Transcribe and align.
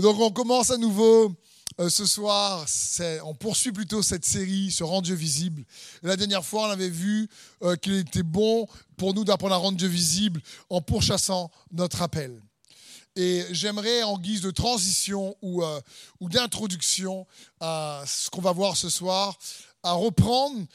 Donc 0.00 0.18
on 0.18 0.30
commence 0.30 0.70
à 0.70 0.78
nouveau 0.78 1.34
euh, 1.78 1.90
ce 1.90 2.06
soir, 2.06 2.66
on 3.24 3.34
poursuit 3.34 3.72
plutôt 3.72 4.02
cette 4.02 4.24
série 4.24 4.70
sur 4.70 4.88
Rendre 4.88 5.02
Dieu 5.02 5.14
visible. 5.14 5.64
la 6.02 6.16
dernière 6.16 6.44
fois, 6.44 6.68
on 6.68 6.70
avait 6.70 6.88
vu 6.88 7.28
euh, 7.62 7.76
qu'il 7.76 7.94
était 7.94 8.22
bon 8.22 8.66
pour 8.96 9.14
nous 9.14 9.24
d'apprendre 9.24 9.54
à 9.54 9.58
rendre 9.58 9.76
Dieu 9.76 9.88
visible 9.88 10.40
en 10.70 10.80
pourchassant 10.80 11.50
notre 11.72 12.02
appel. 12.02 12.40
Et 13.16 13.44
j'aimerais, 13.50 14.02
en 14.02 14.18
guise 14.18 14.40
de 14.40 14.50
transition 14.50 15.36
ou, 15.42 15.62
euh, 15.62 15.80
ou 16.20 16.28
d'introduction 16.28 17.26
à 17.60 18.02
ce 18.06 18.30
qu'on 18.30 18.40
va 18.40 18.52
voir 18.52 18.76
ce 18.76 18.88
soir, 18.88 19.38
à 19.82 19.92
reprendre 19.92 20.66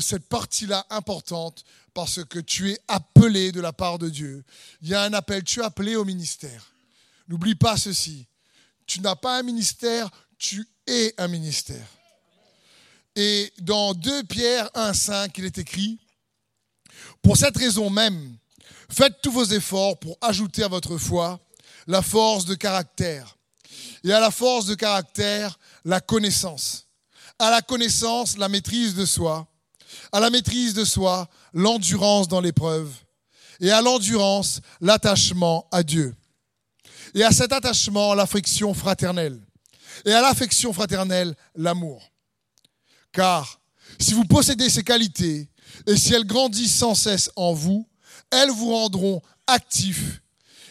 cette 0.00 0.26
partie-là 0.26 0.86
importante 0.88 1.64
parce 1.92 2.24
que 2.24 2.38
tu 2.38 2.70
es 2.70 2.78
appelé 2.88 3.52
de 3.52 3.60
la 3.60 3.74
part 3.74 3.98
de 3.98 4.08
Dieu. 4.08 4.42
Il 4.80 4.88
y 4.88 4.94
a 4.94 5.02
un 5.02 5.12
appel, 5.12 5.44
tu 5.44 5.60
es 5.60 5.62
appelé 5.62 5.96
au 5.96 6.06
ministère. 6.06 6.72
N'oublie 7.28 7.54
pas 7.54 7.76
ceci. 7.76 8.26
Tu 8.86 9.00
n'as 9.00 9.16
pas 9.16 9.38
un 9.38 9.42
ministère, 9.42 10.10
tu 10.38 10.68
es 10.86 11.14
un 11.18 11.28
ministère. 11.28 11.86
Et 13.16 13.52
dans 13.60 13.94
2 13.94 14.24
Pierre 14.24 14.68
1,5, 14.74 15.30
il 15.36 15.44
est 15.44 15.58
écrit 15.58 15.98
Pour 17.22 17.36
cette 17.36 17.56
raison 17.56 17.88
même, 17.90 18.36
faites 18.90 19.20
tous 19.22 19.30
vos 19.30 19.44
efforts 19.44 19.98
pour 19.98 20.18
ajouter 20.20 20.64
à 20.64 20.68
votre 20.68 20.98
foi 20.98 21.40
la 21.86 22.02
force 22.02 22.44
de 22.44 22.54
caractère. 22.54 23.36
Et 24.02 24.12
à 24.12 24.20
la 24.20 24.30
force 24.30 24.66
de 24.66 24.74
caractère, 24.74 25.58
la 25.84 26.00
connaissance. 26.00 26.86
À 27.38 27.50
la 27.50 27.62
connaissance, 27.62 28.36
la 28.36 28.48
maîtrise 28.48 28.94
de 28.94 29.06
soi. 29.06 29.46
À 30.12 30.20
la 30.20 30.30
maîtrise 30.30 30.74
de 30.74 30.84
soi, 30.84 31.28
l'endurance 31.52 32.28
dans 32.28 32.40
l'épreuve. 32.40 32.92
Et 33.60 33.70
à 33.70 33.80
l'endurance, 33.80 34.60
l'attachement 34.80 35.68
à 35.72 35.82
Dieu. 35.82 36.14
Et 37.14 37.22
à 37.22 37.30
cet 37.30 37.52
attachement, 37.52 38.14
la 38.14 38.26
friction 38.26 38.74
fraternelle 38.74 39.40
et 40.04 40.12
à 40.12 40.20
l'affection 40.20 40.72
fraternelle 40.72 41.34
l'amour. 41.54 42.10
Car 43.12 43.60
si 43.98 44.12
vous 44.14 44.24
possédez 44.24 44.68
ces 44.68 44.82
qualités 44.82 45.48
et 45.86 45.96
si 45.96 46.12
elles 46.12 46.26
grandissent 46.26 46.74
sans 46.76 46.94
cesse 46.94 47.30
en 47.36 47.52
vous, 47.52 47.88
elles 48.30 48.50
vous 48.50 48.70
rendront 48.70 49.22
actifs 49.46 50.20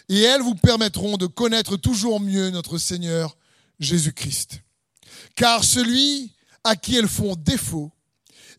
et 0.10 0.22
elles 0.22 0.42
vous 0.42 0.56
permettront 0.56 1.18
de 1.18 1.28
connaître 1.28 1.78
toujours 1.78 2.20
mieux 2.20 2.50
notre 2.50 2.78
Seigneur 2.78 3.38
Jésus-Christ. 3.80 4.62
Car 5.36 5.64
celui 5.64 6.34
à 6.64 6.76
qui 6.76 6.96
elles 6.98 7.08
font 7.08 7.36
défaut 7.36 7.92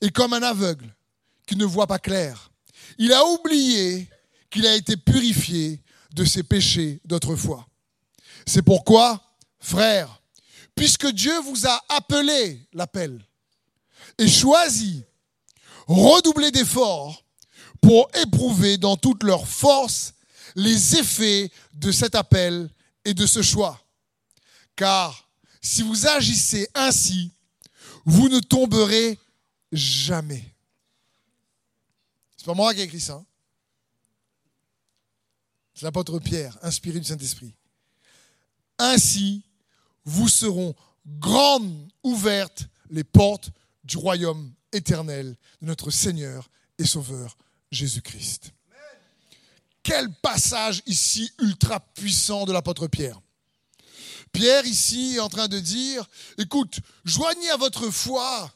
est 0.01 0.11
comme 0.11 0.33
un 0.33 0.43
aveugle 0.43 0.95
qui 1.47 1.57
ne 1.57 1.65
voit 1.65 1.87
pas 1.87 1.99
clair. 1.99 2.51
Il 2.99 3.13
a 3.13 3.25
oublié 3.27 4.09
qu'il 4.51 4.67
a 4.67 4.75
été 4.75 4.97
purifié 4.97 5.83
de 6.15 6.25
ses 6.25 6.43
péchés 6.43 7.01
d'autrefois. 7.05 7.67
C'est 8.47 8.63
pourquoi, 8.63 9.23
frères, 9.59 10.21
puisque 10.75 11.07
Dieu 11.07 11.39
vous 11.41 11.67
a 11.67 11.83
appelé 11.89 12.67
l'appel 12.73 13.25
et 14.19 14.29
choisi, 14.29 15.05
redoublez 15.87 16.51
d'efforts 16.51 17.25
pour 17.81 18.09
éprouver 18.15 18.79
dans 18.79 18.97
toute 18.97 19.23
leur 19.23 19.47
force 19.47 20.15
les 20.57 20.97
effets 20.97 21.51
de 21.75 21.91
cet 21.91 22.15
appel 22.15 22.71
et 23.05 23.15
de 23.15 23.27
ce 23.27 23.43
choix. 23.43 23.81
Car 24.77 25.29
si 25.61 25.83
vous 25.83 26.07
agissez 26.07 26.69
ainsi, 26.75 27.31
vous 28.05 28.29
ne 28.29 28.41
tomberez 28.41 29.19
jamais. 29.73 30.45
C'est 32.37 32.47
pas 32.47 32.55
moi 32.55 32.75
qui 32.75 32.81
ai 32.81 32.85
écrit 32.85 33.01
ça. 33.01 33.15
Hein. 33.15 33.27
C'est 35.75 35.85
l'apôtre 35.85 36.19
Pierre, 36.19 36.57
inspiré 36.63 37.01
du 37.01 37.07
Saint-Esprit. 37.07 37.55
Ainsi, 38.79 39.43
vous 40.05 40.29
seront 40.29 40.75
grandes 41.07 41.89
ouvertes 42.03 42.69
les 42.91 43.05
portes 43.05 43.51
du 43.85 43.97
royaume 43.97 44.53
éternel 44.73 45.37
de 45.61 45.67
notre 45.67 45.91
Seigneur 45.91 46.51
et 46.79 46.85
Sauveur 46.85 47.37
Jésus-Christ. 47.71 48.53
Quel 49.83 50.13
passage 50.15 50.83
ici 50.87 51.31
ultra 51.41 51.79
puissant 51.79 52.47
de 52.47 52.53
l'apôtre 52.53 52.87
Pierre. 52.87 53.21
Pierre 54.33 54.65
ici 54.67 55.15
est 55.17 55.21
en 55.21 55.29
train 55.29 55.47
de 55.47 55.61
dire, 55.61 56.09
écoute, 56.39 56.81
joignez 57.05 57.51
à 57.51 57.57
votre 57.57 57.91
foi 57.91 58.53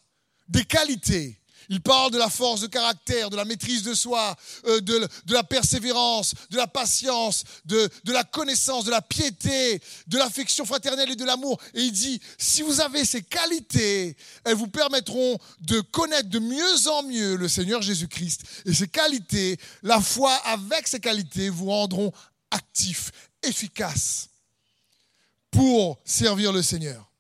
des 0.48 0.64
qualités 0.64 1.37
il 1.68 1.80
parle 1.80 2.10
de 2.10 2.18
la 2.18 2.30
force 2.30 2.60
de 2.60 2.66
caractère, 2.66 3.30
de 3.30 3.36
la 3.36 3.44
maîtrise 3.44 3.82
de 3.82 3.94
soi, 3.94 4.36
euh, 4.66 4.80
de, 4.80 5.08
la 5.28 5.44
persévérance, 5.44 6.34
de 6.50 6.56
la 6.56 6.66
patience, 6.66 7.44
de, 7.64 7.90
la 8.06 8.24
connaissance, 8.24 8.84
de 8.84 8.90
la 8.90 9.02
piété, 9.02 9.80
de 10.06 10.18
l'affection 10.18 10.64
fraternelle 10.64 11.10
et 11.10 11.16
de 11.16 11.24
l'amour. 11.24 11.60
Et 11.74 11.82
il 11.82 11.92
dit, 11.92 12.20
si 12.38 12.62
vous 12.62 12.80
avez 12.80 13.04
ces 13.04 13.22
qualités, 13.22 14.16
elles 14.44 14.54
vous 14.54 14.68
permettront 14.68 15.38
de 15.60 15.80
connaître 15.80 16.28
de 16.28 16.38
mieux 16.38 16.88
en 16.88 17.02
mieux 17.02 17.36
le 17.36 17.48
Seigneur 17.48 17.82
Jésus-Christ. 17.82 18.42
Et 18.64 18.72
ces 18.72 18.88
qualités, 18.88 19.58
la 19.82 20.00
foi 20.00 20.32
avec 20.44 20.88
ces 20.88 21.00
qualités, 21.00 21.50
vous 21.50 21.66
rendront 21.66 22.12
actifs, 22.50 23.10
efficaces 23.42 24.28
pour 25.50 25.98
servir 26.04 26.52
le 26.52 26.62
Seigneur. 26.62 27.10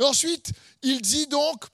Ensuite, 0.00 0.52
il 0.82 1.00
dit 1.00 1.26
donc, 1.26 1.64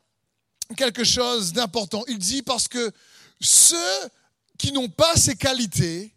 quelque 0.74 1.04
chose 1.04 1.52
d'important. 1.52 2.04
Il 2.08 2.18
dit 2.18 2.42
parce 2.42 2.68
que 2.68 2.92
ceux 3.40 4.10
qui 4.58 4.72
n'ont 4.72 4.88
pas 4.88 5.16
ces 5.16 5.36
qualités 5.36 6.14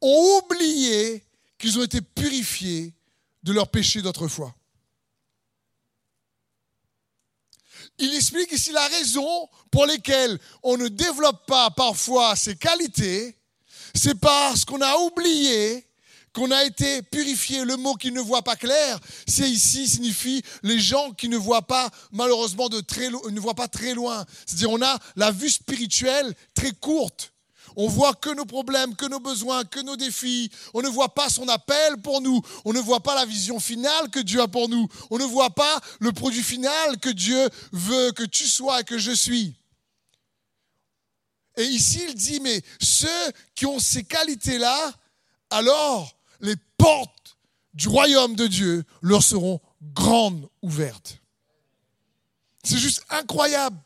ont 0.00 0.40
oublié 0.42 1.24
qu'ils 1.58 1.78
ont 1.78 1.84
été 1.84 2.00
purifiés 2.00 2.94
de 3.42 3.52
leurs 3.52 3.68
péchés 3.68 4.02
d'autrefois. 4.02 4.54
Il 7.98 8.14
explique 8.14 8.52
ici 8.52 8.70
la 8.70 8.86
raison 8.86 9.48
pour 9.70 9.86
laquelle 9.86 10.38
on 10.62 10.76
ne 10.76 10.88
développe 10.88 11.46
pas 11.46 11.70
parfois 11.70 12.36
ces 12.36 12.56
qualités, 12.56 13.36
c'est 13.94 14.14
parce 14.14 14.64
qu'on 14.64 14.80
a 14.80 14.96
oublié 14.98 15.87
qu'on 16.38 16.52
a 16.52 16.64
été 16.64 17.02
purifié. 17.02 17.64
Le 17.64 17.76
mot 17.76 17.94
qui 17.94 18.12
ne 18.12 18.20
voit 18.20 18.42
pas 18.42 18.54
clair, 18.54 19.00
c'est 19.26 19.50
ici 19.50 19.88
signifie 19.88 20.42
les 20.62 20.78
gens 20.78 21.10
qui 21.10 21.28
ne 21.28 21.36
voient 21.36 21.66
pas 21.66 21.90
malheureusement 22.12 22.68
de 22.68 22.80
très 22.80 23.10
très 23.72 23.94
loin. 23.94 24.24
C'est-à-dire 24.46 24.70
on 24.70 24.80
a 24.80 24.98
la 25.16 25.32
vue 25.32 25.50
spirituelle 25.50 26.32
très 26.54 26.70
courte. 26.70 27.32
On 27.76 27.88
voit 27.88 28.14
que 28.14 28.30
nos 28.30 28.44
problèmes, 28.44 28.94
que 28.94 29.06
nos 29.06 29.20
besoins, 29.20 29.64
que 29.64 29.80
nos 29.80 29.96
défis. 29.96 30.50
On 30.74 30.82
ne 30.82 30.88
voit 30.88 31.14
pas 31.14 31.28
son 31.28 31.48
appel 31.48 31.96
pour 32.02 32.20
nous. 32.20 32.40
On 32.64 32.72
ne 32.72 32.80
voit 32.80 33.02
pas 33.02 33.14
la 33.14 33.24
vision 33.24 33.60
finale 33.60 34.08
que 34.10 34.20
Dieu 34.20 34.40
a 34.40 34.48
pour 34.48 34.68
nous. 34.68 34.88
On 35.10 35.18
ne 35.18 35.24
voit 35.24 35.50
pas 35.50 35.80
le 36.00 36.12
produit 36.12 36.42
final 36.42 36.98
que 36.98 37.10
Dieu 37.10 37.48
veut 37.72 38.12
que 38.12 38.24
tu 38.24 38.46
sois 38.46 38.80
et 38.80 38.84
que 38.84 38.98
je 38.98 39.12
suis. 39.12 39.54
Et 41.56 41.64
ici, 41.64 42.00
il 42.08 42.14
dit, 42.14 42.40
mais 42.40 42.62
ceux 42.80 43.32
qui 43.54 43.66
ont 43.66 43.80
ces 43.80 44.04
qualités-là, 44.04 44.92
alors 45.50 46.17
les 46.40 46.56
portes 46.76 47.36
du 47.74 47.88
royaume 47.88 48.34
de 48.34 48.46
Dieu 48.46 48.84
leur 49.02 49.22
seront 49.22 49.60
grandes 49.82 50.48
ouvertes. 50.62 51.18
C'est 52.64 52.78
juste 52.78 53.04
incroyable. 53.10 53.78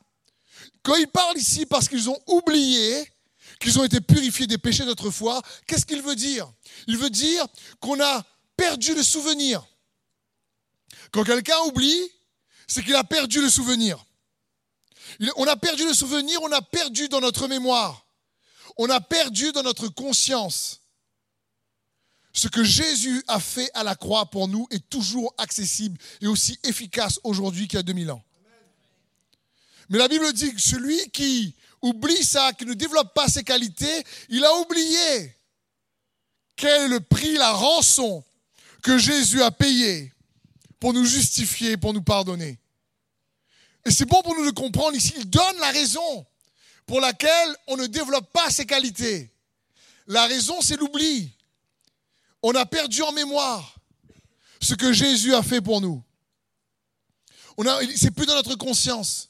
Quand 0.83 0.97
il 0.97 1.07
parle 1.09 1.39
ici 1.39 1.67
parce 1.67 1.89
qu'ils 1.89 2.11
ont 2.11 2.19
oublié 2.27 3.09
qu'ils 3.61 3.79
ont 3.79 3.85
été 3.85 4.01
purifiés 4.01 4.47
des 4.47 4.59
péchés 4.59 4.85
d'autrefois, 4.85 5.41
qu'est-ce 5.67 5.87
qu'il 5.87 6.03
veut 6.03 6.17
dire? 6.17 6.53
Il 6.89 6.99
veut 6.99 7.11
dire 7.11 7.47
qu'on 7.81 8.01
a 8.01 8.25
perdu 8.57 8.95
le 8.95 9.03
souvenir. 9.03 9.65
Quand 11.13 11.23
quelqu'un 11.25 11.59
oublie, 11.67 12.11
c'est 12.67 12.83
qu'il 12.83 12.97
a 12.97 13.05
perdu 13.05 13.41
le 13.41 13.49
souvenir. 13.49 14.05
On 15.37 15.47
a 15.47 15.57
perdu 15.57 15.85
le 15.85 15.95
souvenir, 15.95 16.43
on 16.43 16.51
a 16.51 16.63
perdu 16.63 17.09
dans 17.09 17.21
notre 17.21 17.47
mémoire. 17.47 18.07
On 18.77 18.89
a 18.89 19.01
perdu 19.01 19.53
dans 19.53 19.63
notre 19.63 19.89
conscience. 19.89 20.81
Ce 22.33 22.49
que 22.49 22.65
Jésus 22.65 23.23
a 23.29 23.39
fait 23.41 23.71
à 23.75 23.85
la 23.85 23.95
croix 23.95 24.27
pour 24.27 24.49
nous 24.49 24.67
est 24.71 24.89
toujours 24.89 25.35
accessible 25.37 25.99
et 26.21 26.27
aussi 26.27 26.59
efficace 26.65 27.21
aujourd'hui 27.25 27.69
qu'il 27.69 27.79
y 27.79 27.81
a 27.81 27.83
2000 27.83 28.11
ans. 28.11 28.23
Mais 29.89 29.99
la 29.99 30.09
Bible 30.09 30.33
dit 30.33 30.55
que 30.55 30.61
celui 30.61 30.99
qui 31.11 31.55
oublie 31.83 32.25
ça, 32.25 32.53
qui 32.55 32.65
ne 32.65 32.75
développe 32.75 33.13
pas 33.13 33.29
ses 33.29 33.45
qualités, 33.45 34.05
il 34.31 34.45
a 34.45 34.55
oublié 34.57 35.37
quel 36.57 36.83
est 36.83 36.89
le 36.89 37.01
prix, 37.01 37.35
la 37.35 37.53
rançon 37.53 38.25
que 38.83 38.97
Jésus 38.97 39.43
a 39.43 39.51
payé 39.51 40.13
pour 40.81 40.95
nous 40.95 41.05
justifier, 41.05 41.77
pour 41.77 41.93
nous 41.93 42.03
pardonner. 42.03 42.59
Et 43.85 43.91
c'est 43.91 44.07
bon 44.07 44.23
pour 44.23 44.35
nous 44.37 44.47
de 44.47 44.51
comprendre 44.53 44.97
ici, 44.97 45.13
il 45.17 45.29
donne 45.29 45.59
la 45.59 45.71
raison 45.71 46.27
pour 46.87 47.01
laquelle 47.01 47.57
on 47.67 47.77
ne 47.77 47.87
développe 47.87 48.33
pas 48.33 48.51
ses 48.51 48.65
qualités. 48.65 49.31
La 50.07 50.27
raison, 50.27 50.61
c'est 50.61 50.77
l'oubli. 50.77 51.31
On 52.43 52.55
a 52.55 52.67
perdu 52.67 53.03
en 53.03 53.13
mémoire 53.13 53.77
ce 54.61 54.75
que 54.75 54.93
Jésus 54.93 55.35
a 55.35 55.43
fait 55.43 55.61
pour 55.61 55.81
nous. 55.81 56.03
C'est 57.97 58.11
plus 58.11 58.27
dans 58.27 58.35
notre 58.35 58.57
conscience. 58.57 59.29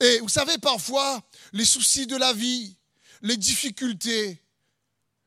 Et 0.00 0.18
vous 0.20 0.28
savez, 0.28 0.58
parfois, 0.58 1.22
les 1.52 1.64
soucis 1.64 2.06
de 2.06 2.16
la 2.16 2.32
vie, 2.32 2.76
les 3.22 3.36
difficultés, 3.36 4.42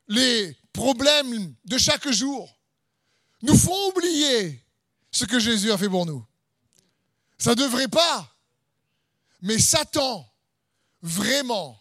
les 0.08 0.56
problèmes 0.72 1.54
de 1.64 1.78
chaque 1.78 2.08
jour 2.10 2.58
nous 3.42 3.56
font 3.56 3.88
oublier 3.90 4.64
ce 5.10 5.24
que 5.24 5.38
Jésus 5.38 5.70
a 5.70 5.78
fait 5.78 5.88
pour 5.88 6.06
nous. 6.06 6.24
Ça 7.38 7.50
ne 7.50 7.56
devrait 7.56 7.88
pas. 7.88 8.30
Mais 9.42 9.58
Satan, 9.58 10.26
vraiment, 11.02 11.80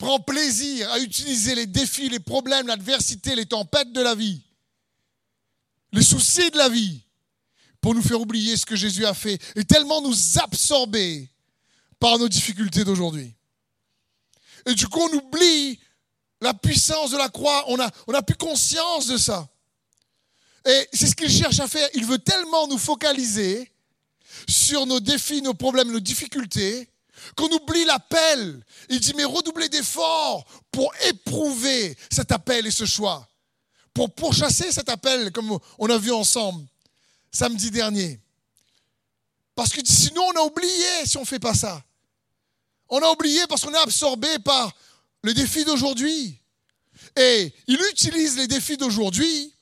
prend 0.00 0.18
plaisir 0.18 0.90
à 0.92 0.98
utiliser 0.98 1.54
les 1.54 1.66
défis, 1.66 2.08
les 2.08 2.20
problèmes, 2.20 2.66
l'adversité, 2.66 3.36
les 3.36 3.44
tempêtes 3.44 3.92
de 3.92 4.00
la 4.00 4.14
vie, 4.14 4.40
les 5.92 6.02
soucis 6.02 6.50
de 6.50 6.56
la 6.56 6.70
vie, 6.70 7.02
pour 7.82 7.94
nous 7.94 8.02
faire 8.02 8.18
oublier 8.18 8.56
ce 8.56 8.64
que 8.64 8.76
Jésus 8.76 9.04
a 9.04 9.12
fait 9.12 9.38
et 9.56 9.64
tellement 9.64 10.00
nous 10.00 10.38
absorber 10.38 11.28
par 11.98 12.18
nos 12.18 12.30
difficultés 12.30 12.82
d'aujourd'hui. 12.82 13.34
Et 14.64 14.74
du 14.74 14.88
coup, 14.88 15.00
on 15.00 15.16
oublie 15.18 15.78
la 16.40 16.54
puissance 16.54 17.10
de 17.10 17.18
la 17.18 17.28
croix, 17.28 17.64
on 17.68 17.76
n'a 17.76 17.90
on 18.06 18.14
a 18.14 18.22
plus 18.22 18.36
conscience 18.36 19.06
de 19.06 19.18
ça. 19.18 19.50
Et 20.66 20.88
c'est 20.94 21.08
ce 21.08 21.14
qu'il 21.14 21.30
cherche 21.30 21.60
à 21.60 21.68
faire. 21.68 21.88
Il 21.92 22.06
veut 22.06 22.18
tellement 22.18 22.66
nous 22.68 22.78
focaliser 22.78 23.70
sur 24.48 24.86
nos 24.86 25.00
défis, 25.00 25.42
nos 25.42 25.54
problèmes, 25.54 25.92
nos 25.92 26.00
difficultés, 26.00 26.88
qu'on 27.36 27.48
oublie 27.48 27.84
l'appel. 27.84 28.64
Il 28.88 29.00
dit, 29.00 29.14
mais 29.14 29.24
redoublez 29.24 29.68
d'efforts 29.68 30.44
pour 30.70 30.92
éprouver 31.08 31.96
cet 32.10 32.32
appel 32.32 32.66
et 32.66 32.70
ce 32.70 32.84
choix, 32.84 33.28
pour 33.94 34.14
pourchasser 34.14 34.72
cet 34.72 34.88
appel, 34.88 35.32
comme 35.32 35.58
on 35.78 35.90
a 35.90 35.98
vu 35.98 36.12
ensemble 36.12 36.66
samedi 37.32 37.70
dernier. 37.70 38.20
Parce 39.54 39.70
que 39.70 39.80
sinon, 39.84 40.22
on 40.34 40.40
a 40.40 40.44
oublié 40.44 41.06
si 41.06 41.16
on 41.16 41.22
ne 41.22 41.26
fait 41.26 41.38
pas 41.38 41.54
ça. 41.54 41.82
On 42.88 42.98
a 43.00 43.10
oublié 43.10 43.46
parce 43.48 43.62
qu'on 43.62 43.72
est 43.72 43.78
absorbé 43.78 44.38
par 44.40 44.72
le 45.22 45.32
défi 45.34 45.64
d'aujourd'hui. 45.64 46.38
Et 47.16 47.52
il 47.66 47.80
utilise 47.90 48.36
les 48.36 48.48
défis 48.48 48.76
d'aujourd'hui 48.76 49.52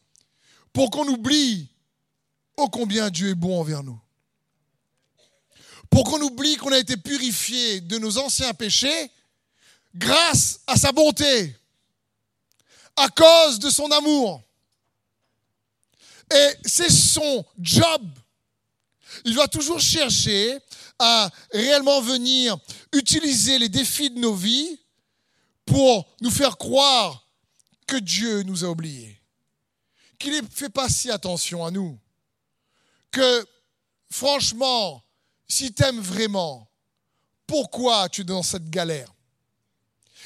pour 0.73 0.91
qu'on 0.91 1.07
oublie 1.09 1.69
ô 2.57 2.69
combien 2.69 3.11
Dieu 3.11 3.31
est 3.31 3.35
bon 3.35 3.61
envers 3.61 3.83
nous. 3.83 3.99
Pour 5.91 6.05
qu'on 6.05 6.21
oublie 6.21 6.57
qu'on 6.57 6.73
a 6.73 6.79
été 6.79 6.97
purifié 6.97 7.81
de 7.81 7.99
nos 7.99 8.19
anciens 8.19 8.55
péchés 8.55 9.11
grâce 9.95 10.61
à 10.67 10.77
sa 10.77 10.93
bonté, 10.93 11.57
à 12.97 13.09
cause 13.09 13.59
de 13.59 13.71
son 13.71 13.91
amour. 13.91 14.43
Et 16.33 16.55
c'est 16.65 16.91
son 16.91 17.45
job. 17.59 18.03
Il 19.25 19.35
va 19.35 19.49
toujours 19.49 19.81
chercher 19.81 20.59
à 20.99 21.31
réellement 21.53 22.01
venir 22.01 22.57
utiliser 22.93 23.59
les 23.59 23.69
défis 23.69 24.11
de 24.11 24.19
nos 24.19 24.35
vies 24.35 24.79
pour 25.65 26.09
nous 26.21 26.31
faire 26.31 26.57
croire 26.59 27.27
que 27.87 27.97
Dieu 27.97 28.43
nous 28.43 28.65
a 28.65 28.69
oubliés, 28.69 29.21
qu'il 30.19 30.35
ne 30.35 30.47
fait 30.49 30.69
pas 30.69 30.89
si 30.89 31.11
attention 31.11 31.65
à 31.65 31.71
nous, 31.71 31.99
que 33.11 33.47
franchement, 34.11 35.03
si 35.49 35.73
tu 35.73 35.83
aimes 35.83 36.01
vraiment, 36.01 36.71
pourquoi 37.47 38.09
tu 38.09 38.21
es 38.21 38.25
dans 38.25 38.43
cette 38.43 38.69
galère? 38.69 39.13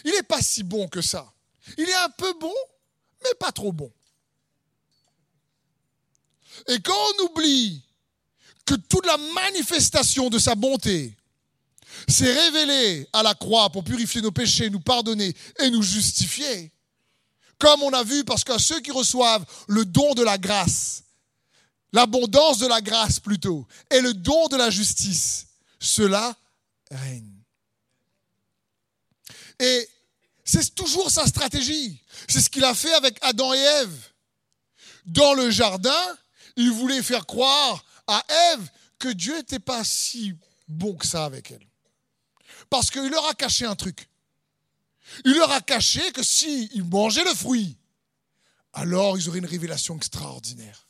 Il 0.04 0.10
n'est 0.10 0.22
pas 0.22 0.42
si 0.42 0.62
bon 0.62 0.88
que 0.88 1.00
ça. 1.00 1.32
Il 1.78 1.88
est 1.88 1.94
un 1.94 2.10
peu 2.10 2.32
bon, 2.40 2.54
mais 3.22 3.34
pas 3.38 3.52
trop 3.52 3.72
bon. 3.72 3.92
Et 6.68 6.80
quand 6.80 6.94
on 6.94 7.24
oublie 7.26 7.82
que 8.64 8.74
toute 8.74 9.06
la 9.06 9.16
manifestation 9.16 10.28
de 10.28 10.38
sa 10.38 10.54
bonté 10.54 11.16
s'est 12.08 12.32
révélée 12.32 13.08
à 13.12 13.22
la 13.22 13.34
croix 13.34 13.70
pour 13.70 13.84
purifier 13.84 14.22
nos 14.22 14.32
péchés, 14.32 14.70
nous 14.70 14.80
pardonner 14.80 15.34
et 15.60 15.70
nous 15.70 15.82
justifier, 15.82 16.72
comme 17.58 17.82
on 17.82 17.92
a 17.92 18.02
vu, 18.02 18.24
parce 18.24 18.42
qu'à 18.42 18.58
ceux 18.58 18.80
qui 18.80 18.90
reçoivent 18.90 19.44
le 19.68 19.84
don 19.84 20.14
de 20.14 20.22
la 20.22 20.36
grâce, 20.36 21.04
l'abondance 21.92 22.58
de 22.58 22.66
la 22.66 22.80
grâce 22.80 23.20
plutôt, 23.20 23.66
et 23.90 24.00
le 24.00 24.14
don 24.14 24.48
de 24.48 24.56
la 24.56 24.70
justice, 24.70 25.46
cela 25.78 26.36
règne. 26.90 27.42
Et 29.58 29.88
c'est 30.44 30.74
toujours 30.74 31.10
sa 31.10 31.26
stratégie. 31.26 32.00
C'est 32.28 32.40
ce 32.40 32.50
qu'il 32.50 32.64
a 32.64 32.74
fait 32.74 32.92
avec 32.94 33.18
Adam 33.20 33.52
et 33.54 33.58
Ève. 33.58 34.08
Dans 35.06 35.34
le 35.34 35.50
jardin, 35.50 36.18
il 36.56 36.70
voulait 36.70 37.02
faire 37.02 37.26
croire 37.26 37.84
à 38.06 38.24
Ève 38.52 38.68
que 38.98 39.08
Dieu 39.08 39.36
n'était 39.36 39.58
pas 39.58 39.84
si 39.84 40.34
bon 40.68 40.94
que 40.94 41.06
ça 41.06 41.24
avec 41.24 41.50
elle. 41.50 41.66
Parce 42.70 42.90
qu'il 42.90 43.08
leur 43.08 43.26
a 43.28 43.34
caché 43.34 43.64
un 43.66 43.76
truc. 43.76 44.08
Il 45.24 45.34
leur 45.34 45.50
a 45.50 45.60
caché 45.60 46.12
que 46.12 46.22
s'ils 46.22 46.84
mangeaient 46.84 47.24
le 47.24 47.34
fruit, 47.34 47.76
alors 48.72 49.18
ils 49.18 49.28
auraient 49.28 49.40
une 49.40 49.46
révélation 49.46 49.96
extraordinaire. 49.96 50.86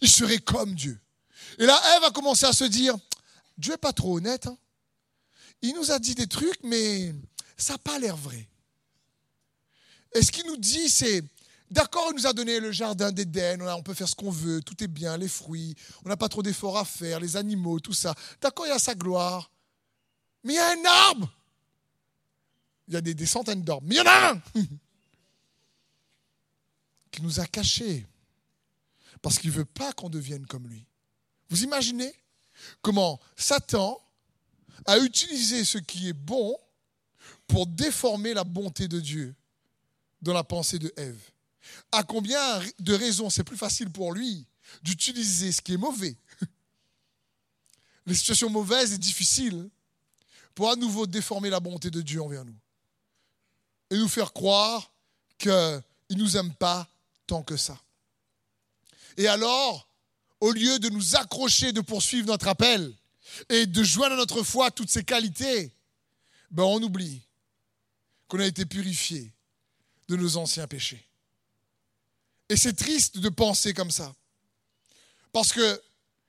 Ils 0.00 0.08
seraient 0.08 0.38
comme 0.38 0.74
Dieu. 0.74 0.98
Et 1.58 1.66
là, 1.66 1.80
Ève 1.96 2.04
a 2.04 2.10
commencé 2.10 2.46
à 2.46 2.52
se 2.52 2.64
dire, 2.64 2.96
Dieu 3.58 3.72
n'est 3.72 3.78
pas 3.78 3.92
trop 3.92 4.16
honnête. 4.16 4.46
Hein. 4.46 4.56
Il 5.60 5.74
nous 5.74 5.90
a 5.90 5.98
dit 5.98 6.14
des 6.14 6.26
trucs, 6.26 6.62
mais 6.64 7.14
ça 7.56 7.74
n'a 7.74 7.78
pas 7.78 7.98
l'air 7.98 8.16
vrai. 8.16 8.48
Et 10.14 10.22
ce 10.22 10.32
qu'il 10.32 10.46
nous 10.46 10.56
dit, 10.56 10.88
c'est, 10.88 11.22
D'accord, 11.72 12.08
il 12.10 12.16
nous 12.16 12.26
a 12.26 12.34
donné 12.34 12.60
le 12.60 12.70
jardin 12.70 13.10
d'Éden, 13.10 13.62
on 13.62 13.82
peut 13.82 13.94
faire 13.94 14.06
ce 14.06 14.14
qu'on 14.14 14.30
veut, 14.30 14.60
tout 14.60 14.84
est 14.84 14.88
bien, 14.88 15.16
les 15.16 15.26
fruits, 15.26 15.74
on 16.04 16.10
n'a 16.10 16.18
pas 16.18 16.28
trop 16.28 16.42
d'efforts 16.42 16.76
à 16.76 16.84
faire, 16.84 17.18
les 17.18 17.34
animaux, 17.38 17.80
tout 17.80 17.94
ça. 17.94 18.14
D'accord, 18.42 18.66
il 18.66 18.68
y 18.68 18.72
a 18.72 18.78
sa 18.78 18.94
gloire. 18.94 19.50
Mais 20.44 20.52
il 20.52 20.56
y 20.56 20.58
a 20.58 20.68
un 20.68 20.84
arbre. 20.84 21.32
Il 22.88 22.94
y 22.94 22.96
a 22.98 23.00
des, 23.00 23.24
centaines 23.24 23.62
d'arbres, 23.62 23.86
mais 23.86 23.94
il 23.94 23.98
y 23.98 24.00
en 24.02 24.06
a 24.06 24.32
un 24.32 24.42
qui 27.10 27.22
nous 27.22 27.40
a 27.40 27.46
cachés 27.46 28.06
parce 29.22 29.38
qu'il 29.38 29.50
ne 29.50 29.56
veut 29.56 29.64
pas 29.64 29.92
qu'on 29.92 30.10
devienne 30.10 30.46
comme 30.46 30.68
lui. 30.68 30.84
Vous 31.48 31.62
imaginez 31.62 32.12
comment 32.82 33.20
Satan 33.36 34.00
a 34.84 34.98
utilisé 34.98 35.64
ce 35.64 35.78
qui 35.78 36.08
est 36.08 36.12
bon 36.12 36.56
pour 37.46 37.66
déformer 37.66 38.34
la 38.34 38.44
bonté 38.44 38.88
de 38.88 39.00
Dieu 39.00 39.34
dans 40.20 40.32
la 40.32 40.44
pensée 40.44 40.78
de 40.78 40.92
Ève. 40.96 41.20
À 41.92 42.02
combien 42.02 42.60
de 42.78 42.94
raisons 42.94 43.30
c'est 43.30 43.44
plus 43.44 43.56
facile 43.56 43.90
pour 43.90 44.12
lui 44.12 44.46
d'utiliser 44.82 45.52
ce 45.52 45.60
qui 45.60 45.74
est 45.74 45.78
mauvais, 45.78 46.16
les 48.06 48.14
situations 48.14 48.50
mauvaises 48.50 48.94
et 48.94 48.98
difficiles, 48.98 49.68
pour 50.54 50.70
à 50.70 50.76
nouveau 50.76 51.06
déformer 51.06 51.50
la 51.50 51.60
bonté 51.60 51.90
de 51.90 52.00
Dieu 52.00 52.22
envers 52.22 52.44
nous 52.44 52.56
et 53.90 53.98
nous 53.98 54.08
faire 54.08 54.32
croire 54.32 54.90
qu'il 55.38 55.50
ne 55.50 56.16
nous 56.16 56.36
aime 56.36 56.54
pas 56.54 56.88
tant 57.26 57.42
que 57.42 57.56
ça. 57.56 57.78
Et 59.16 59.28
alors, 59.28 59.88
au 60.40 60.50
lieu 60.50 60.78
de 60.78 60.88
nous 60.88 61.16
accrocher, 61.16 61.72
de 61.72 61.80
poursuivre 61.80 62.26
notre 62.26 62.48
appel 62.48 62.92
et 63.48 63.66
de 63.66 63.82
joindre 63.82 64.14
à 64.14 64.18
notre 64.18 64.42
foi 64.42 64.70
toutes 64.70 64.90
ces 64.90 65.04
qualités, 65.04 65.72
ben 66.50 66.64
on 66.64 66.82
oublie 66.82 67.22
qu'on 68.28 68.40
a 68.40 68.46
été 68.46 68.66
purifié 68.66 69.32
de 70.08 70.16
nos 70.16 70.36
anciens 70.36 70.66
péchés. 70.66 71.06
Et 72.48 72.56
c'est 72.56 72.74
triste 72.74 73.18
de 73.18 73.28
penser 73.28 73.72
comme 73.72 73.90
ça. 73.90 74.14
Parce 75.32 75.52
que 75.52 75.82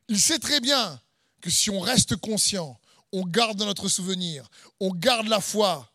il 0.08 0.20
sait 0.20 0.40
très 0.40 0.60
bien 0.60 1.02
que 1.42 1.50
si 1.50 1.70
on 1.70 1.80
reste 1.80 2.16
conscient, 2.18 2.80
on 3.12 3.24
garde 3.26 3.62
notre 3.62 3.90
souvenir, 3.90 4.50
on 4.80 4.92
garde 4.92 5.28
la 5.28 5.42
foi 5.42 5.92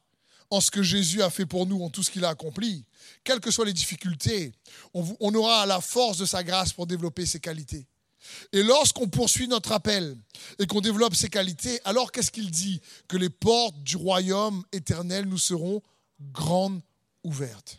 en 0.50 0.60
ce 0.60 0.70
que 0.70 0.82
Jésus 0.82 1.22
a 1.22 1.30
fait 1.30 1.46
pour 1.46 1.66
nous, 1.66 1.82
en 1.82 1.90
tout 1.90 2.02
ce 2.02 2.10
qu'il 2.10 2.24
a 2.24 2.30
accompli, 2.30 2.84
quelles 3.24 3.40
que 3.40 3.50
soient 3.50 3.66
les 3.66 3.72
difficultés, 3.72 4.52
on, 4.94 5.34
aura 5.34 5.66
la 5.66 5.80
force 5.80 6.18
de 6.18 6.26
sa 6.26 6.42
grâce 6.42 6.72
pour 6.72 6.86
développer 6.86 7.26
ses 7.26 7.40
qualités. 7.40 7.86
Et 8.52 8.62
lorsqu'on 8.62 9.08
poursuit 9.08 9.48
notre 9.48 9.72
appel 9.72 10.16
et 10.58 10.66
qu'on 10.66 10.80
développe 10.80 11.14
ces 11.14 11.28
qualités, 11.28 11.80
alors 11.84 12.12
qu'est-ce 12.12 12.30
qu'il 12.30 12.50
dit? 12.50 12.80
Que 13.06 13.16
les 13.16 13.30
portes 13.30 13.82
du 13.82 13.96
royaume 13.96 14.64
éternel 14.72 15.26
nous 15.26 15.38
seront 15.38 15.82
grandes 16.32 16.80
ouvertes. 17.24 17.78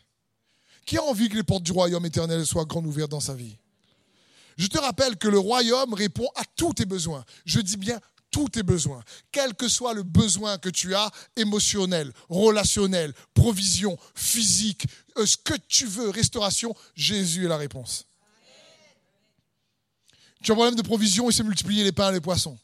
Qui 0.86 0.98
a 0.98 1.04
envie 1.04 1.30
que 1.30 1.36
les 1.36 1.44
portes 1.44 1.64
du 1.64 1.72
royaume 1.72 2.06
éternel 2.06 2.46
soient 2.46 2.66
grandes 2.66 2.88
ouvertes 2.88 3.12
dans 3.12 3.20
sa 3.20 3.36
vie? 3.36 3.58
Je 4.58 4.68
te 4.68 4.78
rappelle 4.78 5.18
que 5.18 5.28
le 5.28 5.40
royaume 5.40 5.94
répond 5.94 6.28
à 6.36 6.44
tous 6.56 6.74
tes 6.74 6.86
besoins. 6.86 7.24
Je 7.46 7.60
dis 7.60 7.78
bien 7.78 8.00
tous 8.32 8.50
tes 8.50 8.64
besoins, 8.64 9.04
quel 9.32 9.56
que 9.56 9.68
soit 9.68 9.94
le 9.94 10.04
besoin 10.04 10.58
que 10.58 10.70
tu 10.70 10.96
as, 10.96 11.12
émotionnel, 11.36 12.12
relationnel, 12.30 13.14
provision, 13.34 13.98
physique, 14.16 14.86
euh, 15.18 15.26
ce 15.26 15.38
que 15.38 15.54
tu 15.68 15.86
veux, 15.86 16.10
restauration, 16.10 16.76
Jésus 16.96 17.46
est 17.46 17.50
la 17.50 17.58
réponse. 17.58 18.06
Tu 20.42 20.52
as 20.52 20.54
un 20.54 20.56
problème 20.56 20.76
de 20.76 20.82
provision, 20.82 21.30
il 21.30 21.34
s'est 21.34 21.44
multiplié 21.44 21.84
les 21.84 21.92
pains 21.92 22.10
et 22.10 22.14
les 22.14 22.22
poissons. 22.22 22.58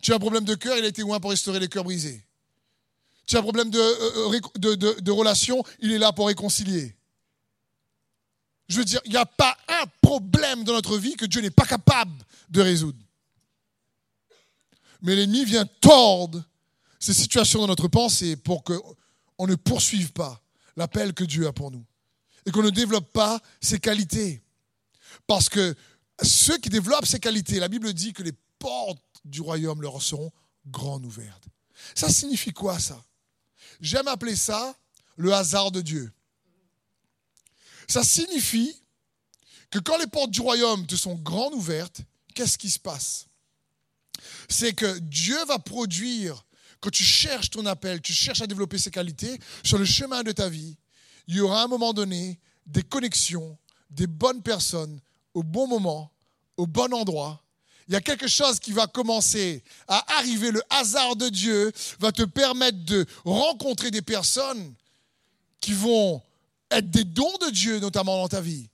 Tu 0.00 0.12
as 0.12 0.16
un 0.16 0.20
problème 0.20 0.44
de 0.44 0.54
cœur, 0.54 0.76
il 0.78 0.84
a 0.84 0.88
été 0.88 1.02
loin 1.02 1.18
pour 1.20 1.30
restaurer 1.30 1.58
les 1.58 1.68
cœurs 1.68 1.84
brisés. 1.84 2.24
Tu 3.26 3.36
as 3.36 3.40
un 3.40 3.42
problème 3.42 3.70
de, 3.70 3.78
euh, 3.78 4.40
euh, 4.64 5.00
de 5.00 5.10
relation, 5.10 5.64
il 5.80 5.92
est 5.92 5.98
là 5.98 6.12
pour 6.12 6.26
réconcilier. 6.26 6.94
Je 8.68 8.78
veux 8.78 8.84
dire, 8.84 9.00
il 9.04 9.10
n'y 9.10 9.16
a 9.16 9.26
pas 9.26 9.56
un 9.68 9.84
problème 10.00 10.64
dans 10.64 10.72
notre 10.72 10.96
vie 10.96 11.14
que 11.14 11.26
Dieu 11.26 11.40
n'est 11.40 11.50
pas 11.50 11.66
capable 11.66 12.12
de 12.48 12.60
résoudre. 12.60 12.98
Mais 15.02 15.16
l'ennemi 15.16 15.44
vient 15.44 15.66
tordre 15.80 16.42
ces 16.98 17.12
situations 17.12 17.60
dans 17.60 17.66
notre 17.66 17.88
pensée 17.88 18.36
pour 18.36 18.62
qu'on 18.64 19.46
ne 19.46 19.56
poursuive 19.56 20.12
pas 20.12 20.40
l'appel 20.76 21.12
que 21.12 21.24
Dieu 21.24 21.46
a 21.46 21.52
pour 21.52 21.70
nous 21.70 21.84
et 22.46 22.50
qu'on 22.50 22.62
ne 22.62 22.70
développe 22.70 23.12
pas 23.12 23.40
ses 23.60 23.78
qualités. 23.78 24.42
Parce 25.26 25.48
que 25.48 25.74
ceux 26.22 26.58
qui 26.58 26.68
développent 26.68 27.06
ces 27.06 27.20
qualités, 27.20 27.58
la 27.58 27.68
Bible 27.68 27.92
dit 27.92 28.12
que 28.12 28.22
les 28.22 28.32
portes 28.58 29.02
du 29.24 29.40
royaume 29.40 29.82
leur 29.82 30.00
seront 30.00 30.32
grandes 30.66 31.04
ouvertes. 31.04 31.44
Ça 31.94 32.08
signifie 32.08 32.52
quoi 32.52 32.78
ça? 32.78 33.02
J'aime 33.80 34.08
appeler 34.08 34.36
ça 34.36 34.76
le 35.16 35.32
hasard 35.32 35.72
de 35.72 35.80
Dieu. 35.80 36.12
Ça 37.88 38.04
signifie 38.04 38.74
que 39.70 39.78
quand 39.78 39.98
les 39.98 40.06
portes 40.06 40.30
du 40.30 40.40
royaume 40.40 40.86
te 40.86 40.94
sont 40.94 41.14
grandes 41.16 41.54
ouvertes, 41.54 42.02
qu'est-ce 42.34 42.58
qui 42.58 42.70
se 42.70 42.78
passe? 42.78 43.26
C'est 44.48 44.72
que 44.72 44.98
Dieu 44.98 45.36
va 45.46 45.58
produire, 45.58 46.44
quand 46.80 46.90
tu 46.90 47.04
cherches 47.04 47.50
ton 47.50 47.66
appel, 47.66 48.00
tu 48.00 48.12
cherches 48.12 48.42
à 48.42 48.46
développer 48.46 48.78
ses 48.78 48.90
qualités, 48.90 49.38
sur 49.64 49.78
le 49.78 49.84
chemin 49.84 50.22
de 50.22 50.32
ta 50.32 50.48
vie, 50.48 50.76
il 51.28 51.36
y 51.36 51.40
aura 51.40 51.62
à 51.62 51.64
un 51.64 51.68
moment 51.68 51.92
donné 51.92 52.40
des 52.66 52.82
connexions, 52.82 53.56
des 53.90 54.06
bonnes 54.06 54.42
personnes, 54.42 55.00
au 55.34 55.42
bon 55.42 55.66
moment, 55.66 56.12
au 56.56 56.66
bon 56.66 56.92
endroit. 56.92 57.42
Il 57.88 57.94
y 57.94 57.96
a 57.96 58.00
quelque 58.00 58.28
chose 58.28 58.60
qui 58.60 58.72
va 58.72 58.86
commencer 58.86 59.62
à 59.88 60.18
arriver. 60.18 60.50
Le 60.50 60.62
hasard 60.70 61.16
de 61.16 61.28
Dieu 61.28 61.72
va 61.98 62.12
te 62.12 62.22
permettre 62.22 62.78
de 62.84 63.06
rencontrer 63.24 63.90
des 63.90 64.02
personnes 64.02 64.74
qui 65.60 65.72
vont 65.72 66.22
être 66.70 66.90
des 66.90 67.04
dons 67.04 67.36
de 67.44 67.50
Dieu, 67.50 67.80
notamment 67.80 68.16
dans 68.16 68.28
ta 68.28 68.40
vie, 68.40 68.68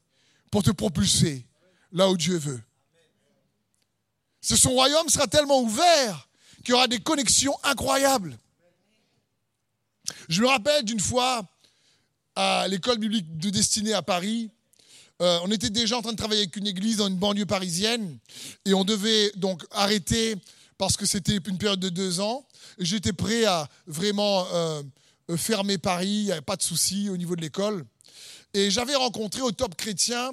pour 0.50 0.62
te 0.62 0.70
propulser 0.70 1.46
là 1.92 2.08
où 2.08 2.16
Dieu 2.16 2.36
veut. 2.36 2.60
Son 4.40 4.70
royaume 4.70 5.08
sera 5.08 5.26
tellement 5.26 5.60
ouvert 5.60 6.28
qu'il 6.58 6.70
y 6.70 6.72
aura 6.72 6.88
des 6.88 7.00
connexions 7.00 7.56
incroyables. 7.64 8.38
Je 10.28 10.42
me 10.42 10.46
rappelle 10.46 10.84
d'une 10.84 11.00
fois 11.00 11.44
à 12.34 12.68
l'école 12.68 12.98
biblique 12.98 13.38
de 13.38 13.50
destinée 13.50 13.92
à 13.92 14.02
Paris, 14.02 14.50
euh, 15.20 15.40
on 15.42 15.50
était 15.50 15.70
déjà 15.70 15.98
en 15.98 16.02
train 16.02 16.12
de 16.12 16.16
travailler 16.16 16.42
avec 16.42 16.56
une 16.56 16.68
église 16.68 16.98
dans 16.98 17.08
une 17.08 17.16
banlieue 17.16 17.46
parisienne 17.46 18.18
et 18.64 18.74
on 18.74 18.84
devait 18.84 19.32
donc 19.34 19.64
arrêter 19.72 20.36
parce 20.76 20.96
que 20.96 21.06
c'était 21.06 21.36
une 21.36 21.58
période 21.58 21.80
de 21.80 21.88
deux 21.88 22.20
ans. 22.20 22.46
J'étais 22.78 23.12
prêt 23.12 23.44
à 23.44 23.68
vraiment 23.88 24.46
euh, 24.52 24.82
fermer 25.36 25.76
Paris, 25.76 26.06
il 26.06 26.24
n'y 26.26 26.32
avait 26.32 26.40
pas 26.40 26.54
de 26.54 26.62
souci 26.62 27.08
au 27.10 27.16
niveau 27.16 27.34
de 27.34 27.40
l'école. 27.40 27.84
Et 28.54 28.70
j'avais 28.70 28.94
rencontré 28.94 29.42
au 29.42 29.52
top 29.52 29.74
chrétien 29.74 30.32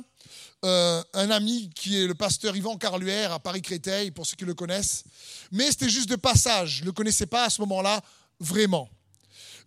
euh, 0.64 1.04
un 1.14 1.30
ami 1.30 1.70
qui 1.76 2.02
est 2.02 2.08
le 2.08 2.16
pasteur 2.16 2.56
Yvan 2.56 2.78
Carluère 2.78 3.34
à 3.34 3.40
Paris-Créteil, 3.40 4.12
pour 4.12 4.26
ceux 4.26 4.36
qui 4.36 4.46
le 4.46 4.54
connaissent. 4.54 5.04
Mais 5.52 5.70
c'était 5.70 5.90
juste 5.90 6.10
de 6.10 6.16
passage, 6.16 6.78
je 6.78 6.82
ne 6.82 6.86
le 6.88 6.92
connaissais 6.92 7.28
pas 7.28 7.46
à 7.46 7.50
ce 7.50 7.62
moment-là 7.62 8.02
vraiment. 8.40 8.90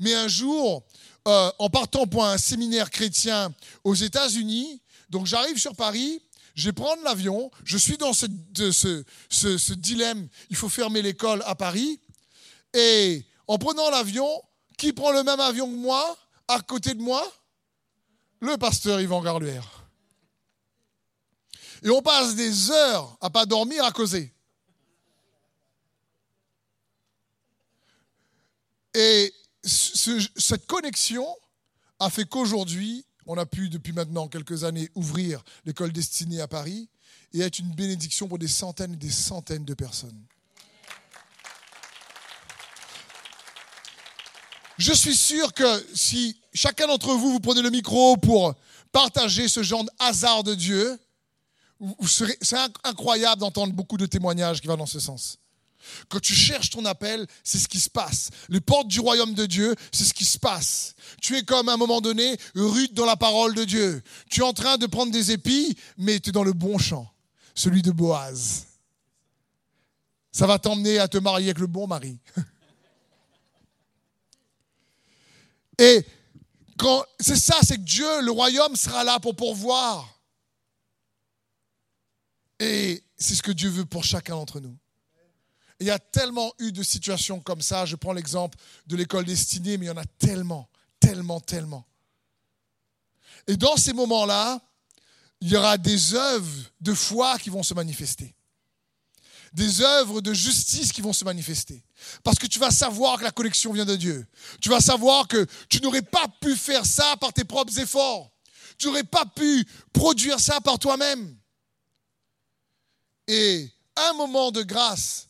Mais 0.00 0.15
un 0.15 0.29
jour, 0.29 0.85
en 1.25 1.71
partant 1.71 2.07
pour 2.07 2.25
un 2.25 2.38
séminaire 2.38 2.91
chrétien 2.91 3.53
aux 3.85 3.95
États-Unis, 3.95 4.81
donc 5.11 5.27
j'arrive 5.27 5.59
sur 5.59 5.75
Paris, 5.77 6.21
je 6.55 6.67
vais 6.67 6.73
prendre 6.73 7.03
l'avion, 7.05 7.50
je 7.65 7.79
suis 7.79 7.97
dans 7.97 8.12
ce, 8.12 9.73
dilemme, 9.75 10.29
il 10.50 10.57
faut 10.57 10.69
fermer 10.69 11.03
l'école 11.03 11.43
à 11.47 11.55
Paris, 11.55 12.00
et 12.75 13.25
en 13.47 13.59
prenant 13.59 13.91
l'avion, 13.91 14.29
qui 14.77 14.93
prend 14.93 15.12
le 15.12 15.23
même 15.23 15.41
avion 15.41 15.69
que 15.71 15.77
moi, 15.77 16.17
à 16.49 16.61
côté 16.61 16.95
de 16.95 17.00
moi 17.00 17.25
Le 18.40 18.57
pasteur 18.57 19.00
Yvan 19.00 19.23
Garluère. 19.23 19.87
Et 21.83 21.90
on 21.90 22.02
passe 22.02 22.35
des 22.35 22.71
heures 22.71 23.16
à 23.21 23.30
pas 23.30 23.47
dormir 23.47 23.85
à 23.85 23.92
causer. 23.92 24.33
Et 28.95 29.33
cette 29.62 30.66
connexion 30.66 31.26
a 32.00 32.11
fait 32.11 32.25
qu'aujourd'hui, 32.25 33.04
on 33.26 33.37
a 33.37 33.47
pu, 33.47 33.68
depuis 33.68 33.92
maintenant 33.92 34.28
quelques 34.28 34.64
années, 34.64 34.90
ouvrir 34.95 35.45
l'école 35.64 35.92
destinée 35.92 36.40
à 36.40 36.49
Paris 36.49 36.88
et 37.33 37.40
être 37.40 37.59
une 37.59 37.75
bénédiction 37.75 38.26
pour 38.26 38.38
des 38.38 38.49
centaines 38.49 38.95
et 38.95 38.97
des 38.97 39.11
centaines 39.11 39.64
de 39.64 39.75
personnes. 39.75 40.25
Je 44.78 44.92
suis 44.92 45.16
sûr 45.16 45.52
que 45.52 45.87
si 45.95 46.40
chacun 46.59 46.88
d'entre 46.88 47.15
vous, 47.15 47.33
vous 47.33 47.41
prenez 47.41 47.62
le 47.62 47.71
micro 47.71 48.17
pour 48.17 48.55
partager 48.91 49.47
ce 49.47 49.62
genre 49.62 49.85
de 49.85 49.91
hasard 50.00 50.43
de 50.43 50.55
Dieu, 50.57 50.99
c'est 52.03 52.57
incroyable 52.83 53.41
d'entendre 53.41 53.73
beaucoup 53.73 53.97
de 53.97 54.07
témoignages 54.07 54.61
qui 54.61 54.67
vont 54.67 54.77
dans 54.77 54.87
ce 54.87 54.99
sens. 54.99 55.38
Quand 56.09 56.19
tu 56.19 56.35
cherches 56.35 56.71
ton 56.71 56.85
appel, 56.85 57.29
c'est 57.45 57.59
ce 57.59 57.69
qui 57.69 57.79
se 57.79 57.88
passe. 57.88 58.31
Les 58.49 58.61
portes 58.61 58.88
du 58.88 58.99
royaume 58.99 59.35
de 59.35 59.47
Dieu, 59.47 59.77
c'est 59.93 60.03
ce 60.03 60.12
qui 60.12 60.25
se 60.25 60.38
passe. 60.38 60.97
Tu 61.23 61.37
es 61.37 61.45
comme 61.45 61.69
à 61.69 61.75
un 61.75 61.77
moment 61.77 62.00
donné 62.00 62.37
rude 62.57 62.93
dans 62.93 63.07
la 63.07 63.17
parole 63.17 63.55
de 63.55 63.62
Dieu. 63.65 64.03
Tu 64.29 64.41
es 64.41 64.45
en 64.45 64.53
train 64.53 64.77
de 64.79 64.87
prendre 64.87 65.12
des 65.12 65.31
épis, 65.31 65.79
mais 65.97 66.19
tu 66.19 66.31
es 66.31 66.33
dans 66.33 66.43
le 66.43 66.53
bon 66.53 66.77
champ, 66.77 67.09
celui 67.55 67.83
de 67.83 67.93
Boaz. 67.93 68.67
Ça 70.33 70.49
va 70.49 70.59
t'emmener 70.59 70.99
à 70.99 71.07
te 71.07 71.19
marier 71.19 71.47
avec 71.47 71.61
le 71.61 71.69
bon 71.69 71.87
mari. 71.87 72.19
Et 75.79 76.05
c'est 77.20 77.37
ça, 77.37 77.56
c'est 77.62 77.76
que 77.76 77.82
Dieu, 77.82 78.23
le 78.23 78.30
royaume 78.30 78.76
sera 78.76 79.04
là 79.04 79.18
pour 79.20 79.35
pourvoir. 79.35 80.20
Et 82.61 83.02
c'est 83.16 83.35
ce 83.35 83.42
que 83.42 83.52
Dieu 83.52 83.68
veut 83.68 83.85
pour 83.85 84.04
chacun 84.04 84.35
d'entre 84.35 84.61
nous. 84.61 84.76
Il 85.80 85.87
y 85.87 85.90
a 85.90 85.99
tellement 85.99 86.52
eu 86.58 86.73
de 86.73 86.82
situations 86.82 87.40
comme 87.40 87.62
ça. 87.62 87.87
Je 87.87 87.97
prends 87.97 88.12
l'exemple 88.12 88.58
de 88.87 88.97
l'école 88.97 89.25
destinée, 89.25 89.78
mais 89.78 89.87
il 89.87 89.88
y 89.88 89.92
en 89.92 89.97
a 89.97 90.04
tellement, 90.18 90.68
tellement, 90.99 91.40
tellement. 91.40 91.87
Et 93.47 93.56
dans 93.56 93.76
ces 93.76 93.92
moments-là, 93.92 94.61
il 95.40 95.49
y 95.49 95.56
aura 95.56 95.78
des 95.78 96.14
œuvres 96.14 96.70
de 96.80 96.94
foi 96.94 97.38
qui 97.38 97.50
vont 97.50 97.62
se 97.62 97.75
manifester. 97.75 98.35
Des 99.52 99.80
œuvres 99.80 100.20
de 100.20 100.35
justice 100.35 100.92
qui 100.92 101.00
vont 101.00 101.12
se 101.12 101.25
manifester. 101.25 101.85
Parce 102.23 102.38
que 102.38 102.47
tu 102.47 102.59
vas 102.59 102.71
savoir 102.71 103.19
que 103.19 103.25
la 103.25 103.31
connexion 103.31 103.73
vient 103.73 103.85
de 103.85 103.97
Dieu. 103.97 104.26
Tu 104.61 104.69
vas 104.69 104.81
savoir 104.81 105.28
que 105.28 105.47
tu 105.69 105.81
n'aurais 105.81 106.02
pas 106.02 106.26
pu 106.40 106.57
faire 106.57 106.87
ça 106.87 107.17
par 107.17 107.33
tes 107.33 107.45
propres 107.45 107.78
efforts. 107.78 108.31
Tu 108.78 108.87
n'aurais 108.87 109.05
pas 109.05 109.26
pu 109.26 109.67
produire 109.93 110.38
ça 110.38 110.61
par 110.61 110.78
toi-même. 110.78 111.37
Et 113.26 113.71
un 113.97 114.12
moment 114.14 114.50
de 114.50 114.62
grâce 114.62 115.28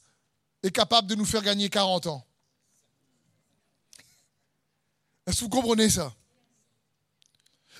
est 0.63 0.71
capable 0.71 1.09
de 1.09 1.15
nous 1.15 1.25
faire 1.25 1.43
gagner 1.43 1.69
40 1.69 2.07
ans. 2.07 2.25
Est-ce 5.27 5.39
que 5.39 5.45
vous 5.45 5.51
comprenez 5.51 5.91
ça? 5.91 6.15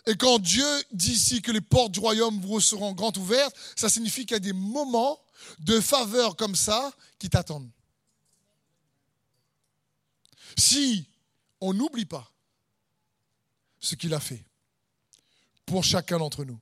Et 0.07 0.16
quand 0.16 0.38
Dieu 0.38 0.66
dit 0.92 1.12
ici 1.12 1.42
que 1.42 1.52
les 1.52 1.61
portes 1.61 1.92
du 1.92 2.00
royaume 2.00 2.40
vous 2.40 2.61
seront 2.61 2.92
grandes 2.92 3.18
ouvertes, 3.18 3.54
ça 3.76 3.88
signifie 3.88 4.25
qu'il 4.25 4.35
y 4.35 4.37
a 4.37 4.40
des 4.40 4.52
moments 4.52 5.21
de 5.59 5.80
faveur 5.80 6.37
comme 6.37 6.57
ça 6.57 6.92
qui 7.18 7.28
t'attendent. 7.28 7.71
Si 10.58 11.06
on 11.60 11.72
n'oublie 11.72 12.04
pas 12.04 12.30
ce 13.78 13.94
qu'il 13.94 14.12
a 14.12 14.20
fait 14.20 14.44
pour 15.64 15.84
chacun 15.84 16.18
d'entre 16.18 16.44
nous, 16.44 16.58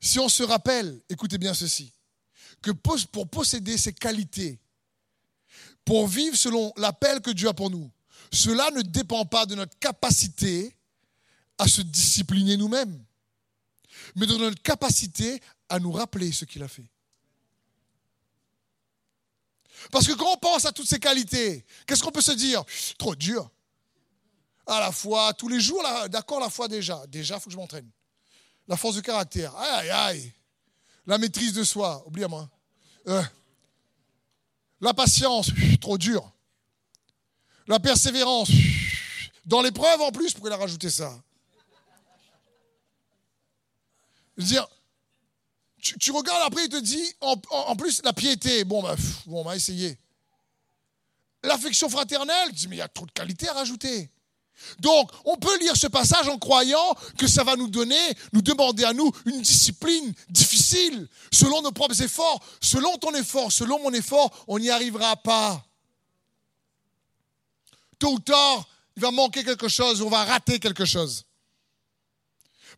si 0.00 0.18
on 0.18 0.28
se 0.28 0.42
rappelle, 0.42 1.02
écoutez 1.08 1.38
bien 1.38 1.54
ceci, 1.54 1.92
que 2.62 2.70
pour 2.70 3.28
posséder 3.28 3.76
ces 3.76 3.92
qualités 3.92 4.58
pour 5.88 6.06
vivre 6.06 6.36
selon 6.36 6.70
l'appel 6.76 7.22
que 7.22 7.30
Dieu 7.30 7.48
a 7.48 7.54
pour 7.54 7.70
nous. 7.70 7.90
Cela 8.30 8.70
ne 8.72 8.82
dépend 8.82 9.24
pas 9.24 9.46
de 9.46 9.54
notre 9.54 9.78
capacité 9.78 10.76
à 11.56 11.66
se 11.66 11.80
discipliner 11.80 12.58
nous-mêmes, 12.58 13.02
mais 14.14 14.26
de 14.26 14.36
notre 14.36 14.60
capacité 14.60 15.40
à 15.70 15.78
nous 15.78 15.90
rappeler 15.90 16.30
ce 16.30 16.44
qu'il 16.44 16.62
a 16.62 16.68
fait. 16.68 16.90
Parce 19.90 20.06
que 20.06 20.12
quand 20.12 20.32
on 20.32 20.36
pense 20.36 20.64
à 20.64 20.72
toutes 20.72 20.88
ces 20.88 20.98
qualités, 20.98 21.64
qu'est-ce 21.86 22.02
qu'on 22.02 22.10
peut 22.10 22.20
se 22.20 22.32
dire? 22.32 22.64
Trop 22.98 23.14
dur. 23.14 23.50
À 24.66 24.80
la 24.80 24.92
fois, 24.92 25.32
tous 25.32 25.48
les 25.48 25.60
jours, 25.60 25.82
d'accord, 26.10 26.40
la 26.40 26.50
foi 26.50 26.68
déjà. 26.68 27.06
Déjà, 27.06 27.36
il 27.36 27.40
faut 27.40 27.46
que 27.46 27.52
je 27.52 27.56
m'entraîne. 27.56 27.88
La 28.66 28.76
force 28.76 28.96
de 28.96 29.00
caractère. 29.00 29.56
Aïe, 29.56 29.88
aïe, 29.88 29.90
aïe. 29.90 30.32
La 31.06 31.16
maîtrise 31.16 31.54
de 31.54 31.64
soi. 31.64 32.02
Oublie-moi. 32.06 32.48
Euh, 33.06 33.22
la 34.80 34.92
patience, 34.92 35.50
trop 35.80 35.96
dur. 35.96 36.30
La 37.66 37.80
persévérance, 37.80 38.50
dans 39.46 39.62
l'épreuve 39.62 40.00
en 40.02 40.12
plus, 40.12 40.32
pourquoi 40.32 40.50
il 40.50 40.54
a 40.54 40.56
rajouté 40.58 40.90
ça? 40.90 41.18
Je 44.36 44.42
veux 44.42 44.48
dire, 44.48 44.68
tu, 45.98 46.10
regardes 46.10 46.42
après, 46.46 46.64
il 46.64 46.68
te 46.68 46.76
dit, 46.76 47.14
en, 47.20 47.76
plus, 47.76 48.02
la 48.04 48.12
piété, 48.12 48.64
bon, 48.64 48.82
bah, 48.82 48.96
bon, 49.26 49.40
on 49.40 49.44
va 49.44 49.56
essayer. 49.56 49.98
L'affection 51.42 51.88
fraternelle, 51.88 52.48
tu 52.48 52.54
dis, 52.54 52.68
mais 52.68 52.76
il 52.76 52.80
y 52.80 52.82
a 52.82 52.88
trop 52.88 53.06
de 53.06 53.12
qualité 53.12 53.48
à 53.48 53.52
rajouter. 53.52 54.10
Donc, 54.80 55.10
on 55.24 55.36
peut 55.36 55.56
lire 55.60 55.76
ce 55.76 55.86
passage 55.86 56.28
en 56.28 56.38
croyant 56.38 56.96
que 57.16 57.26
ça 57.26 57.44
va 57.44 57.54
nous 57.56 57.68
donner, 57.68 57.96
nous 58.32 58.42
demander 58.42 58.84
à 58.84 58.92
nous 58.92 59.10
une 59.24 59.40
discipline 59.40 60.12
difficile, 60.28 61.08
selon 61.32 61.62
nos 61.62 61.72
propres 61.72 62.02
efforts. 62.02 62.44
Selon 62.60 62.96
ton 62.98 63.14
effort, 63.14 63.52
selon 63.52 63.80
mon 63.80 63.92
effort, 63.92 64.44
on 64.48 64.58
n'y 64.58 64.70
arrivera 64.70 65.16
pas. 65.16 65.64
Tôt 67.98 68.14
ou 68.14 68.18
tard, 68.18 68.68
il 68.96 69.02
va 69.02 69.10
manquer 69.10 69.44
quelque 69.44 69.68
chose, 69.68 70.02
on 70.02 70.08
va 70.08 70.24
rater 70.24 70.58
quelque 70.58 70.84
chose. 70.84 71.24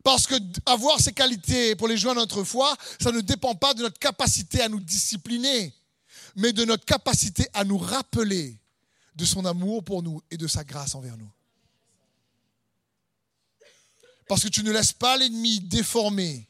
Parce 0.02 0.26
que 0.26 0.34
avoir 0.66 0.98
ces 1.00 1.12
qualités 1.12 1.76
pour 1.76 1.88
les 1.88 1.96
joindre 1.96 2.20
à 2.20 2.22
notre 2.22 2.44
foi, 2.44 2.74
ça 3.00 3.12
ne 3.12 3.20
dépend 3.20 3.54
pas 3.54 3.74
de 3.74 3.82
notre 3.82 3.98
capacité 3.98 4.62
à 4.62 4.68
nous 4.68 4.80
discipliner, 4.80 5.74
mais 6.36 6.52
de 6.52 6.64
notre 6.64 6.84
capacité 6.84 7.46
à 7.52 7.64
nous 7.64 7.78
rappeler 7.78 8.58
de 9.14 9.24
son 9.24 9.44
amour 9.44 9.84
pour 9.84 10.02
nous 10.02 10.22
et 10.30 10.36
de 10.36 10.46
sa 10.46 10.64
grâce 10.64 10.94
envers 10.94 11.16
nous. 11.18 11.30
Parce 14.26 14.42
que 14.42 14.48
tu 14.48 14.62
ne 14.62 14.70
laisses 14.70 14.92
pas 14.92 15.16
l'ennemi 15.16 15.60
déformer 15.60 16.48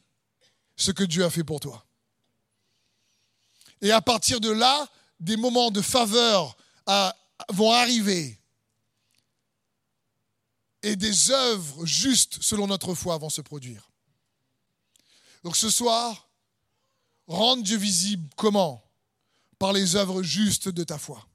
ce 0.77 0.91
que 0.91 1.03
Dieu 1.03 1.25
a 1.25 1.29
fait 1.29 1.43
pour 1.43 1.59
toi. 1.59 1.85
Et 3.81 3.91
à 3.91 4.01
partir 4.01 4.39
de 4.39 4.51
là, 4.51 4.87
des 5.19 5.35
moments 5.35 5.71
de 5.71 5.81
faveur 5.81 6.55
vont 7.49 7.71
arriver. 7.71 8.40
Et 10.83 10.95
des 10.95 11.31
œuvres 11.31 11.85
justes 11.85 12.41
selon 12.41 12.67
notre 12.67 12.95
foi 12.95 13.17
vont 13.17 13.29
se 13.29 13.41
produire. 13.41 13.91
Donc 15.43 15.55
ce 15.55 15.69
soir, 15.69 16.29
rendre 17.27 17.63
Dieu 17.63 17.77
visible 17.77 18.27
comment? 18.35 18.83
Par 19.59 19.73
les 19.73 19.95
œuvres 19.95 20.23
justes 20.23 20.69
de 20.69 20.83
ta 20.83 20.97
foi. 20.97 21.25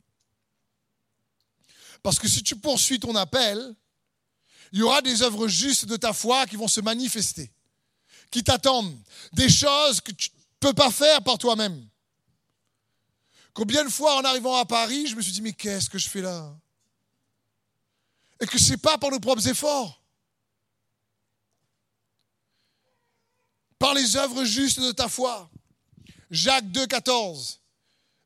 Parce 2.03 2.19
que 2.19 2.29
si 2.29 2.43
tu 2.43 2.57
poursuis 2.57 3.01
ton 3.01 3.15
appel, 3.17 3.75
il 4.73 4.81
y 4.81 4.83
aura 4.83 5.01
des 5.03 5.23
œuvres 5.23 5.49
justes 5.49 5.87
de 5.87 5.97
ta 5.97 6.13
foi 6.13 6.47
qui 6.47 6.57
vont 6.57 6.69
se 6.69 6.81
manifester, 6.81 7.53
qui 8.31 8.43
t'attendent, 8.43 8.97
des 9.33 9.49
choses 9.49 10.01
que 10.01 10.13
tu 10.13 10.31
ne 10.31 10.37
peux 10.61 10.75
pas 10.75 10.91
faire 10.91 11.23
par 11.23 11.39
toi-même. 11.39 11.89
Combien 13.55 13.85
de 13.85 13.89
fois 13.89 14.17
en 14.17 14.25
arrivant 14.25 14.57
à 14.57 14.67
Paris, 14.67 15.07
je 15.07 15.17
me 15.17 15.23
suis 15.23 15.33
dit, 15.33 15.41
mais 15.41 15.53
qu'est-ce 15.53 15.89
que 15.89 15.99
je 15.99 16.09
fais 16.09 16.21
là? 16.21 16.55
Et 18.41 18.47
que 18.47 18.59
ce 18.59 18.71
n'est 18.71 18.77
pas 18.77 18.99
par 18.99 19.11
nos 19.11 19.21
propres 19.21 19.47
efforts. 19.49 20.03
Par 23.79 23.95
les 23.95 24.17
œuvres 24.17 24.45
justes 24.45 24.81
de 24.81 24.93
ta 24.93 25.09
foi. 25.09 25.51
Jacques 26.31 26.71
2, 26.71 26.87
14. 26.87 27.61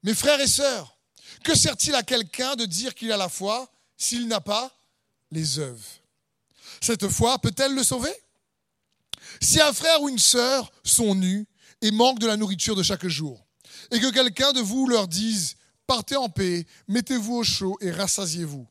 Mes 0.03 0.15
frères 0.15 0.41
et 0.41 0.49
sœurs, 0.49 0.97
que 1.45 1.55
sert-il 1.55 1.95
à 1.95 2.03
quelqu'un 2.03 2.57
de 2.57 2.65
dire 2.65 2.95
qu'il 2.95 3.13
a 3.13 3.17
la 3.17 3.29
foi 3.29 3.71
s'il 3.97 4.29
n'a 4.29 4.41
pas 4.41 4.75
les 5.31 5.59
œuvres? 5.59 6.01
Cette 6.81 7.09
foi 7.09 7.39
peut-elle 7.39 7.75
le 7.75 7.85
sauver? 7.85 8.15
Si 9.41 9.61
un 9.61 9.73
frère 9.73 10.03
ou 10.03 10.09
une 10.09 10.19
sœur 10.19 10.73
sont 10.83 11.15
nus 11.15 11.47
et 11.83 11.91
manquent 11.91 12.19
de 12.19 12.27
la 12.27 12.37
nourriture 12.37 12.75
de 12.77 12.83
chaque 12.83 13.07
jour, 13.07 13.47
et 13.91 14.01
que 14.01 14.11
quelqu'un 14.11 14.53
de 14.53 14.61
vous 14.61 14.87
leur 14.87 15.09
dise, 15.09 15.57
partez 15.87 16.17
en 16.17 16.29
paix, 16.29 16.67
mettez-vous 16.89 17.37
au 17.37 17.45
chaud 17.45 17.77
et 17.81 17.91
rassasiez-vous, 17.91 18.67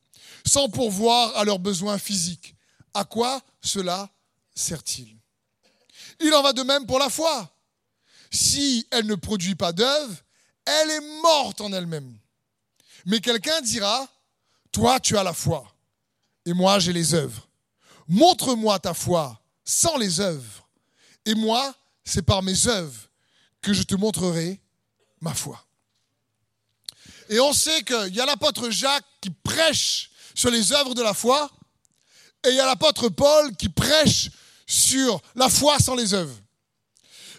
sans 0.46 0.70
pourvoir 0.70 1.36
à 1.38 1.44
leurs 1.44 1.60
besoins 1.60 1.98
physiques. 1.98 2.56
À 2.94 3.06
quoi 3.06 3.42
cela 3.62 4.10
sert-il? 4.56 5.16
Il 6.20 6.34
en 6.34 6.42
va 6.42 6.54
de 6.54 6.64
même 6.64 6.86
pour 6.86 7.00
la 7.00 7.10
foi. 7.10 7.56
Si 8.32 8.88
elle 8.92 9.06
ne 9.06 9.16
produit 9.16 9.56
pas 9.56 9.72
d'œuvre, 9.72 10.16
elle 10.66 10.92
est 10.92 11.22
morte 11.22 11.62
en 11.62 11.74
elle-même. 11.74 12.18
Mais 13.06 13.22
quelqu'un 13.22 13.62
dira, 13.62 14.08
toi 14.72 15.00
tu 15.00 15.18
as 15.18 15.24
la 15.24 15.34
foi, 15.34 15.66
et 16.46 16.54
moi 16.54 16.80
j'ai 16.80 16.94
les 16.94 17.14
œuvres. 17.14 17.48
Montre-moi 18.08 18.80
ta 18.80 18.94
foi 18.94 19.42
sans 19.64 19.98
les 19.98 20.20
œuvres, 20.20 20.68
et 21.26 21.34
moi 21.36 21.74
c'est 22.04 22.22
par 22.22 22.44
mes 22.44 22.68
œuvres 22.68 23.10
que 23.62 23.74
je 23.74 23.84
te 23.84 23.96
montrerai 23.96 24.60
ma 25.22 25.34
foi. 25.34 25.64
Et 27.30 27.40
on 27.40 27.54
sait 27.54 27.84
qu'il 27.84 28.16
y 28.16 28.22
a 28.22 28.26
l'apôtre 28.26 28.70
Jacques 28.70 29.06
qui 29.22 29.30
prêche 29.30 30.09
sur 30.40 30.52
les 30.52 30.72
œuvres 30.72 30.96
de 30.96 31.02
la 31.02 31.14
foi, 31.14 31.52
et 32.46 32.50
il 32.50 32.56
y 32.56 32.62
a 32.62 32.66
l'apôtre 32.66 33.10
Paul 33.10 33.54
qui 33.58 33.68
prêche 33.68 34.30
sur 34.66 35.22
la 35.36 35.50
foi 35.50 35.78
sans 35.80 35.96
les 35.96 36.14
œuvres. 36.14 36.40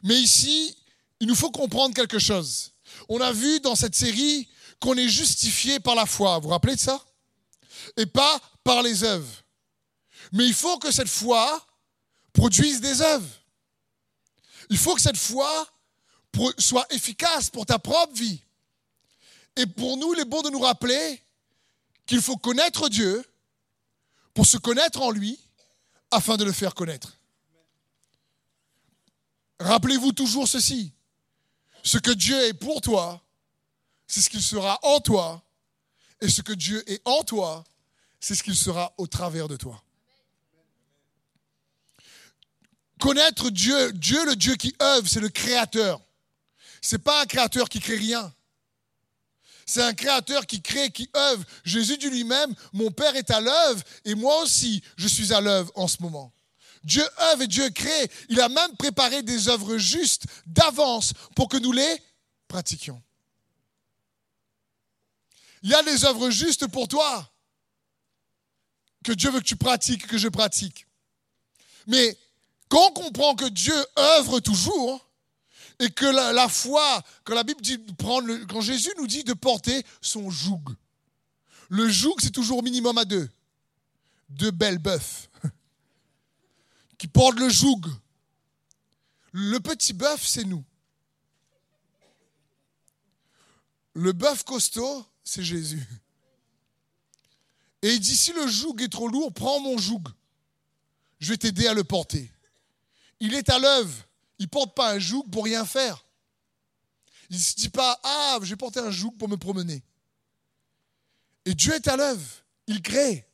Mais 0.02 0.20
ici, 0.20 0.76
il 1.18 1.26
nous 1.26 1.34
faut 1.34 1.50
comprendre 1.50 1.94
quelque 1.94 2.18
chose. 2.18 2.72
On 3.08 3.18
a 3.22 3.32
vu 3.32 3.58
dans 3.60 3.74
cette 3.74 3.94
série 3.94 4.46
qu'on 4.80 4.98
est 4.98 5.08
justifié 5.08 5.80
par 5.80 5.94
la 5.94 6.04
foi. 6.04 6.36
Vous 6.36 6.42
vous 6.42 6.48
rappelez 6.50 6.76
de 6.76 6.80
ça? 6.80 7.02
Et 7.96 8.04
pas 8.04 8.38
par 8.64 8.82
les 8.82 9.02
œuvres. 9.02 9.44
Mais 10.32 10.46
il 10.46 10.52
faut 10.52 10.78
que 10.78 10.92
cette 10.92 11.08
foi 11.08 11.66
produise 12.34 12.82
des 12.82 13.00
œuvres. 13.00 13.34
Il 14.68 14.76
faut 14.76 14.94
que 14.94 15.00
cette 15.00 15.16
foi 15.16 15.66
soit 16.58 16.86
efficace 16.90 17.48
pour 17.48 17.64
ta 17.64 17.78
propre 17.78 18.12
vie. 18.12 18.42
Et 19.56 19.64
pour 19.64 19.96
nous, 19.96 20.12
il 20.12 20.20
est 20.20 20.26
bon 20.26 20.42
de 20.42 20.50
nous 20.50 20.60
rappeler 20.60 21.22
qu'il 22.10 22.20
faut 22.20 22.36
connaître 22.36 22.88
Dieu 22.88 23.24
pour 24.34 24.44
se 24.44 24.56
connaître 24.56 25.00
en 25.00 25.12
lui 25.12 25.38
afin 26.10 26.36
de 26.36 26.42
le 26.42 26.50
faire 26.50 26.74
connaître. 26.74 27.20
Rappelez-vous 29.60 30.10
toujours 30.10 30.48
ceci. 30.48 30.92
Ce 31.84 31.98
que 31.98 32.10
Dieu 32.10 32.36
est 32.48 32.54
pour 32.54 32.80
toi, 32.80 33.24
c'est 34.08 34.20
ce 34.20 34.28
qu'il 34.28 34.42
sera 34.42 34.80
en 34.82 34.98
toi. 34.98 35.44
Et 36.20 36.28
ce 36.28 36.42
que 36.42 36.52
Dieu 36.52 36.82
est 36.90 37.00
en 37.04 37.22
toi, 37.22 37.62
c'est 38.18 38.34
ce 38.34 38.42
qu'il 38.42 38.56
sera 38.56 38.92
au 38.98 39.06
travers 39.06 39.46
de 39.46 39.56
toi. 39.56 39.80
Connaître 42.98 43.50
Dieu, 43.50 43.92
Dieu 43.92 44.26
le 44.26 44.34
Dieu 44.34 44.56
qui 44.56 44.74
œuvre, 44.82 45.06
c'est 45.06 45.20
le 45.20 45.28
créateur. 45.28 46.00
Ce 46.82 46.96
n'est 46.96 47.02
pas 47.02 47.22
un 47.22 47.26
créateur 47.26 47.68
qui 47.68 47.78
crée 47.78 47.98
rien. 47.98 48.34
C'est 49.70 49.82
un 49.82 49.94
créateur 49.94 50.48
qui 50.48 50.60
crée, 50.60 50.90
qui 50.90 51.08
œuvre. 51.14 51.44
Jésus 51.62 51.96
dit 51.96 52.10
lui-même, 52.10 52.52
mon 52.72 52.90
Père 52.90 53.14
est 53.14 53.30
à 53.30 53.40
l'œuvre 53.40 53.80
et 54.04 54.16
moi 54.16 54.42
aussi, 54.42 54.82
je 54.96 55.06
suis 55.06 55.32
à 55.32 55.40
l'œuvre 55.40 55.70
en 55.76 55.86
ce 55.86 56.02
moment. 56.02 56.32
Dieu 56.82 57.04
œuvre 57.20 57.42
et 57.42 57.46
Dieu 57.46 57.70
crée. 57.70 58.10
Il 58.30 58.40
a 58.40 58.48
même 58.48 58.76
préparé 58.76 59.22
des 59.22 59.46
œuvres 59.46 59.78
justes 59.78 60.24
d'avance 60.44 61.12
pour 61.36 61.48
que 61.48 61.56
nous 61.56 61.70
les 61.70 62.02
pratiquions. 62.48 63.00
Il 65.62 65.70
y 65.70 65.74
a 65.74 65.84
des 65.84 66.04
œuvres 66.04 66.30
justes 66.30 66.66
pour 66.66 66.88
toi 66.88 67.30
que 69.04 69.12
Dieu 69.12 69.30
veut 69.30 69.38
que 69.38 69.44
tu 69.44 69.54
pratiques, 69.54 70.08
que 70.08 70.18
je 70.18 70.26
pratique. 70.26 70.84
Mais 71.86 72.18
quand 72.68 72.88
on 72.88 73.04
comprend 73.04 73.36
que 73.36 73.48
Dieu 73.48 73.76
œuvre 73.96 74.40
toujours, 74.40 75.06
et 75.80 75.90
que 75.90 76.04
la, 76.04 76.48
foi, 76.48 77.02
quand 77.24 77.34
la 77.34 77.42
Bible 77.42 77.62
dit 77.62 77.78
prendre, 77.78 78.32
quand 78.46 78.60
Jésus 78.60 78.92
nous 78.98 79.06
dit 79.06 79.24
de 79.24 79.32
porter 79.32 79.82
son 80.02 80.30
joug, 80.30 80.62
le 81.70 81.88
joug 81.88 82.14
c'est 82.20 82.30
toujours 82.30 82.62
minimum 82.62 82.98
à 82.98 83.06
deux, 83.06 83.28
deux 84.28 84.50
belles 84.50 84.78
bœufs 84.78 85.30
qui 86.98 87.08
portent 87.08 87.38
le 87.38 87.48
joug. 87.48 87.80
Le 89.32 89.58
petit 89.58 89.94
bœuf 89.94 90.22
c'est 90.26 90.44
nous. 90.44 90.62
Le 93.94 94.12
bœuf 94.12 94.44
costaud 94.44 95.06
c'est 95.24 95.42
Jésus. 95.42 95.82
Et 97.80 97.94
il 97.94 98.00
dit 98.00 98.16
si 98.16 98.34
le 98.34 98.46
joug 98.46 98.76
est 98.82 98.92
trop 98.92 99.08
lourd, 99.08 99.32
prends 99.32 99.60
mon 99.60 99.78
joug. 99.78 100.02
Je 101.20 101.30
vais 101.30 101.38
t'aider 101.38 101.66
à 101.66 101.72
le 101.72 101.84
porter. 101.84 102.30
Il 103.18 103.34
est 103.34 103.48
à 103.48 103.58
l'œuvre. 103.58 104.09
Il 104.40 104.44
ne 104.44 104.48
porte 104.48 104.74
pas 104.74 104.94
un 104.94 104.98
joug 104.98 105.22
pour 105.30 105.44
rien 105.44 105.66
faire. 105.66 106.04
Il 107.28 107.36
ne 107.36 107.42
se 107.42 107.54
dit 107.54 107.68
pas, 107.68 108.00
ah, 108.02 108.38
je 108.42 108.48
vais 108.48 108.56
porter 108.56 108.80
un 108.80 108.90
joug 108.90 109.12
pour 109.12 109.28
me 109.28 109.36
promener. 109.36 109.84
Et 111.44 111.54
Dieu 111.54 111.74
est 111.74 111.86
à 111.86 111.96
l'œuvre. 111.96 112.26
Il 112.66 112.80
crée. 112.80 113.28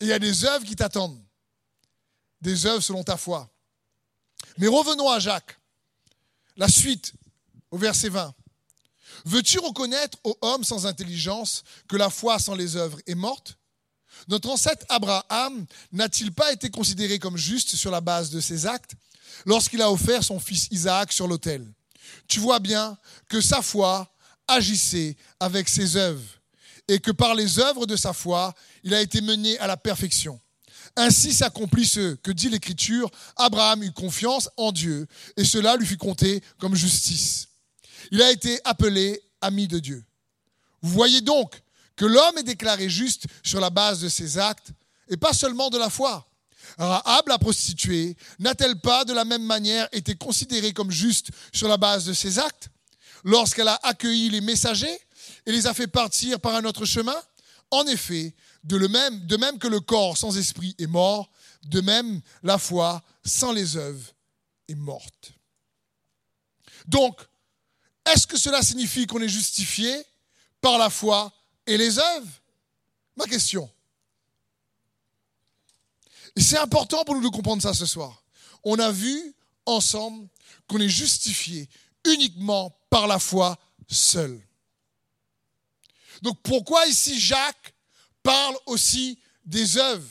Et 0.00 0.04
il 0.04 0.08
y 0.08 0.12
a 0.12 0.18
des 0.18 0.44
œuvres 0.44 0.64
qui 0.64 0.74
t'attendent. 0.74 1.22
Des 2.40 2.66
œuvres 2.66 2.82
selon 2.82 3.04
ta 3.04 3.16
foi. 3.16 3.48
Mais 4.58 4.66
revenons 4.66 5.08
à 5.08 5.20
Jacques. 5.20 5.56
La 6.56 6.68
suite, 6.68 7.12
au 7.70 7.78
verset 7.78 8.08
20. 8.08 8.34
Veux-tu 9.26 9.60
reconnaître, 9.60 10.18
ô 10.24 10.36
homme 10.40 10.64
sans 10.64 10.86
intelligence, 10.86 11.62
que 11.88 11.96
la 11.96 12.10
foi 12.10 12.40
sans 12.40 12.56
les 12.56 12.74
œuvres 12.74 12.98
est 13.06 13.14
morte? 13.14 13.58
Notre 14.28 14.50
ancêtre 14.50 14.84
Abraham 14.88 15.66
n'a-t-il 15.92 16.32
pas 16.32 16.52
été 16.52 16.70
considéré 16.70 17.18
comme 17.18 17.36
juste 17.36 17.76
sur 17.76 17.90
la 17.90 18.00
base 18.00 18.30
de 18.30 18.40
ses 18.40 18.66
actes 18.66 18.92
lorsqu'il 19.46 19.82
a 19.82 19.90
offert 19.90 20.22
son 20.24 20.40
fils 20.40 20.68
Isaac 20.70 21.12
sur 21.12 21.28
l'autel? 21.28 21.66
Tu 22.26 22.40
vois 22.40 22.58
bien 22.58 22.96
que 23.28 23.40
sa 23.40 23.62
foi 23.62 24.10
agissait 24.46 25.16
avec 25.40 25.68
ses 25.68 25.96
œuvres 25.96 26.24
et 26.88 26.98
que 26.98 27.10
par 27.10 27.34
les 27.34 27.58
œuvres 27.58 27.86
de 27.86 27.96
sa 27.96 28.12
foi, 28.12 28.54
il 28.82 28.94
a 28.94 29.00
été 29.00 29.20
mené 29.20 29.58
à 29.58 29.66
la 29.66 29.76
perfection. 29.76 30.40
Ainsi 30.96 31.32
s'accomplit 31.32 31.86
ce 31.86 32.14
que 32.16 32.32
dit 32.32 32.48
l'Écriture, 32.48 33.10
Abraham 33.36 33.82
eut 33.82 33.92
confiance 33.92 34.48
en 34.56 34.72
Dieu 34.72 35.06
et 35.36 35.44
cela 35.44 35.76
lui 35.76 35.86
fut 35.86 35.98
compté 35.98 36.42
comme 36.58 36.74
justice. 36.74 37.48
Il 38.10 38.22
a 38.22 38.32
été 38.32 38.58
appelé 38.64 39.20
ami 39.40 39.68
de 39.68 39.78
Dieu. 39.78 40.04
Vous 40.80 40.90
voyez 40.90 41.20
donc 41.20 41.60
que 41.98 42.06
l'homme 42.06 42.38
est 42.38 42.44
déclaré 42.44 42.88
juste 42.88 43.26
sur 43.42 43.60
la 43.60 43.70
base 43.70 44.00
de 44.00 44.08
ses 44.08 44.38
actes 44.38 44.70
et 45.08 45.16
pas 45.16 45.32
seulement 45.32 45.68
de 45.68 45.78
la 45.78 45.90
foi. 45.90 46.26
Rahab, 46.78 47.26
la 47.26 47.38
prostituée, 47.38 48.16
n'a-t-elle 48.38 48.80
pas 48.80 49.04
de 49.04 49.12
la 49.12 49.24
même 49.24 49.42
manière 49.42 49.88
été 49.90 50.14
considérée 50.14 50.72
comme 50.72 50.92
juste 50.92 51.30
sur 51.52 51.66
la 51.66 51.76
base 51.76 52.04
de 52.04 52.12
ses 52.12 52.38
actes? 52.38 52.68
Lorsqu'elle 53.24 53.66
a 53.66 53.80
accueilli 53.82 54.30
les 54.30 54.40
messagers 54.40 54.98
et 55.44 55.50
les 55.50 55.66
a 55.66 55.74
fait 55.74 55.88
partir 55.88 56.38
par 56.38 56.54
un 56.54 56.64
autre 56.64 56.84
chemin 56.84 57.16
En 57.72 57.84
effet, 57.86 58.32
de, 58.62 58.78
même, 58.86 59.26
de 59.26 59.36
même 59.36 59.58
que 59.58 59.66
le 59.66 59.80
corps 59.80 60.16
sans 60.16 60.38
esprit 60.38 60.76
est 60.78 60.86
mort, 60.86 61.28
De 61.64 61.80
même, 61.80 62.20
la 62.44 62.58
foi 62.58 63.02
sans 63.24 63.50
les 63.50 63.76
œuvres 63.76 64.14
est 64.68 64.76
morte. 64.76 65.32
Donc, 66.86 67.18
est-ce 68.06 68.26
que 68.26 68.38
cela 68.38 68.62
signifie 68.62 69.06
qu'on 69.06 69.20
est 69.20 69.28
justifié 69.28 69.92
par 70.60 70.78
la 70.78 70.90
foi 70.90 71.32
et 71.68 71.76
les 71.76 71.98
œuvres 71.98 72.26
Ma 73.16 73.26
question. 73.26 73.68
C'est 76.36 76.58
important 76.58 77.04
pour 77.04 77.16
nous 77.16 77.20
de 77.20 77.34
comprendre 77.34 77.60
ça 77.60 77.74
ce 77.74 77.84
soir. 77.84 78.22
On 78.62 78.78
a 78.78 78.92
vu 78.92 79.34
ensemble 79.66 80.28
qu'on 80.68 80.78
est 80.78 80.88
justifié 80.88 81.68
uniquement 82.04 82.78
par 82.90 83.08
la 83.08 83.18
foi 83.18 83.58
seule. 83.88 84.40
Donc 86.22 86.40
pourquoi 86.44 86.86
ici 86.86 87.18
Jacques 87.18 87.74
parle 88.22 88.56
aussi 88.66 89.18
des 89.44 89.78
œuvres? 89.78 90.08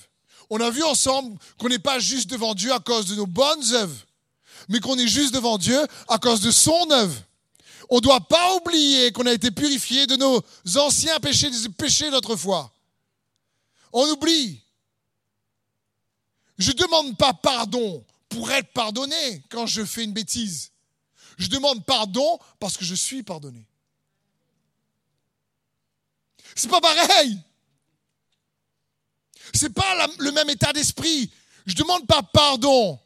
On 0.50 0.60
a 0.60 0.70
vu 0.70 0.84
ensemble 0.84 1.38
qu'on 1.58 1.70
n'est 1.70 1.80
pas 1.80 2.00
juste 2.00 2.30
devant 2.30 2.56
Dieu 2.56 2.74
à 2.74 2.80
cause 2.80 3.06
de 3.08 3.16
nos 3.16 3.28
bonnes 3.28 3.74
œuvres, 3.74 4.06
mais 4.68 4.82
qu'on 4.82 4.98
est 4.98 5.08
juste 5.08 5.34
devant 5.34 5.58
Dieu 5.58 5.80
à 6.10 6.18
cause 6.18 6.42
de 6.42 6.52
son 6.52 6.92
œuvre. 6.92 7.24
On 7.90 7.98
ne 7.98 8.02
doit 8.02 8.28
pas 8.28 8.56
oublier 8.56 9.12
qu'on 9.12 9.26
a 9.26 9.34
été 9.34 9.52
purifié 9.52 10.08
de 10.08 10.16
nos 10.16 10.44
anciens 10.78 11.20
péchés, 11.20 11.50
des 11.50 11.70
péchés 11.70 12.12
d'autrefois. 12.12 12.72
On 13.94 14.08
oublie. 14.10 14.62
Je 16.58 16.72
ne 16.72 16.78
demande 16.78 17.18
pas 17.18 17.34
pardon 17.34 18.04
pour 18.30 18.52
être 18.52 18.72
pardonné 18.74 19.44
quand 19.50 19.66
je 19.66 19.86
fais 19.86 20.04
une 20.04 20.14
bêtise. 20.14 20.72
Je 21.38 21.48
demande 21.48 21.86
pardon 21.86 22.40
parce 22.60 22.76
que 22.76 22.84
je 22.84 22.96
suis 22.96 23.24
pardonné. 23.24 23.66
C'est 26.56 26.70
pas 26.70 26.82
pareil. 26.82 27.40
C'est 29.54 29.74
pas 29.74 30.08
le 30.18 30.32
même 30.32 30.50
état 30.50 30.74
d'esprit. 30.74 31.32
Je 31.66 31.76
demande 31.76 32.06
pas 32.08 32.24
pardon 32.24 33.00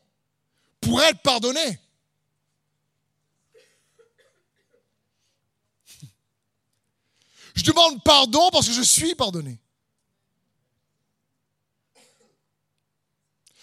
pour 0.80 1.02
être 1.04 1.22
pardonné. 1.22 1.80
Je 7.62 7.68
demande 7.68 8.04
pardon 8.04 8.50
parce 8.50 8.66
que 8.66 8.74
je 8.74 8.82
suis 8.82 9.14
pardonné. 9.14 9.60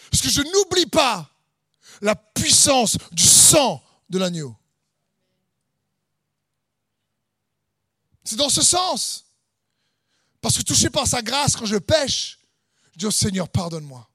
Parce 0.09 0.23
que 0.23 0.29
je 0.29 0.41
n'oublie 0.41 0.87
pas 0.87 1.29
la 2.01 2.15
puissance 2.15 2.97
du 3.11 3.25
sang 3.25 3.83
de 4.09 4.21
l'agneau. 4.21 4.55
C'est 8.23 8.37
dans 8.37 8.49
ce 8.49 8.63
sens. 8.63 9.25
Parce 10.41 10.57
que 10.57 10.63
touché 10.63 10.91
par 10.91 11.09
sa 11.09 11.21
grâce, 11.21 11.57
quand 11.57 11.67
je 11.67 11.77
pêche, 11.77 12.39
je 12.93 12.99
dis 13.01 13.07
au 13.07 13.11
Seigneur, 13.11 13.49
pardonne-moi. 13.49 14.09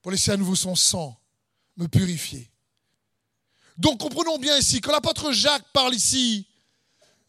Pour 0.00 0.12
laisser 0.12 0.30
à 0.30 0.38
nouveau 0.38 0.56
son 0.56 0.74
sang 0.74 1.20
me 1.76 1.88
purifier. 1.88 2.50
Donc 3.76 4.00
comprenons 4.00 4.38
bien 4.38 4.56
ici, 4.56 4.80
quand 4.80 4.92
l'apôtre 4.92 5.30
Jacques 5.32 5.70
parle 5.74 5.94
ici 5.94 6.46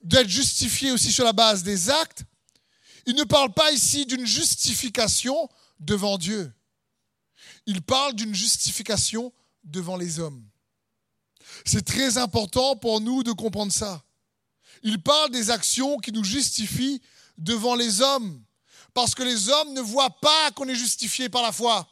d'être 0.04 0.28
justifié 0.28 0.92
aussi 0.92 1.12
sur 1.12 1.24
la 1.24 1.34
base 1.34 1.64
des 1.64 1.90
actes, 1.90 2.24
il 3.06 3.16
ne 3.16 3.24
parle 3.24 3.54
pas 3.54 3.72
ici 3.72 4.06
d'une 4.06 4.26
justification 4.26 5.50
devant 5.80 6.18
Dieu. 6.18 6.54
Il 7.66 7.82
parle 7.82 8.14
d'une 8.14 8.36
justification 8.36 9.34
devant 9.64 9.96
les 9.96 10.20
hommes. 10.20 10.46
C'est 11.66 11.86
très 11.86 12.18
important 12.18 12.76
pour 12.76 13.02
nous 13.02 13.24
de 13.24 13.32
comprendre 13.32 13.72
ça. 13.72 14.04
Il 14.82 15.02
parle 15.02 15.32
des 15.32 15.50
actions 15.50 15.98
qui 15.98 16.12
nous 16.12 16.24
justifient 16.24 17.02
devant 17.38 17.76
les 17.76 18.02
hommes, 18.02 18.44
parce 18.94 19.16
que 19.16 19.24
les 19.24 19.50
hommes 19.50 19.74
ne 19.74 19.82
voient 19.82 20.20
pas 20.20 20.52
qu'on 20.52 20.68
est 20.68 20.76
justifié 20.76 21.30
par 21.30 21.42
la 21.42 21.52
foi. 21.52 21.90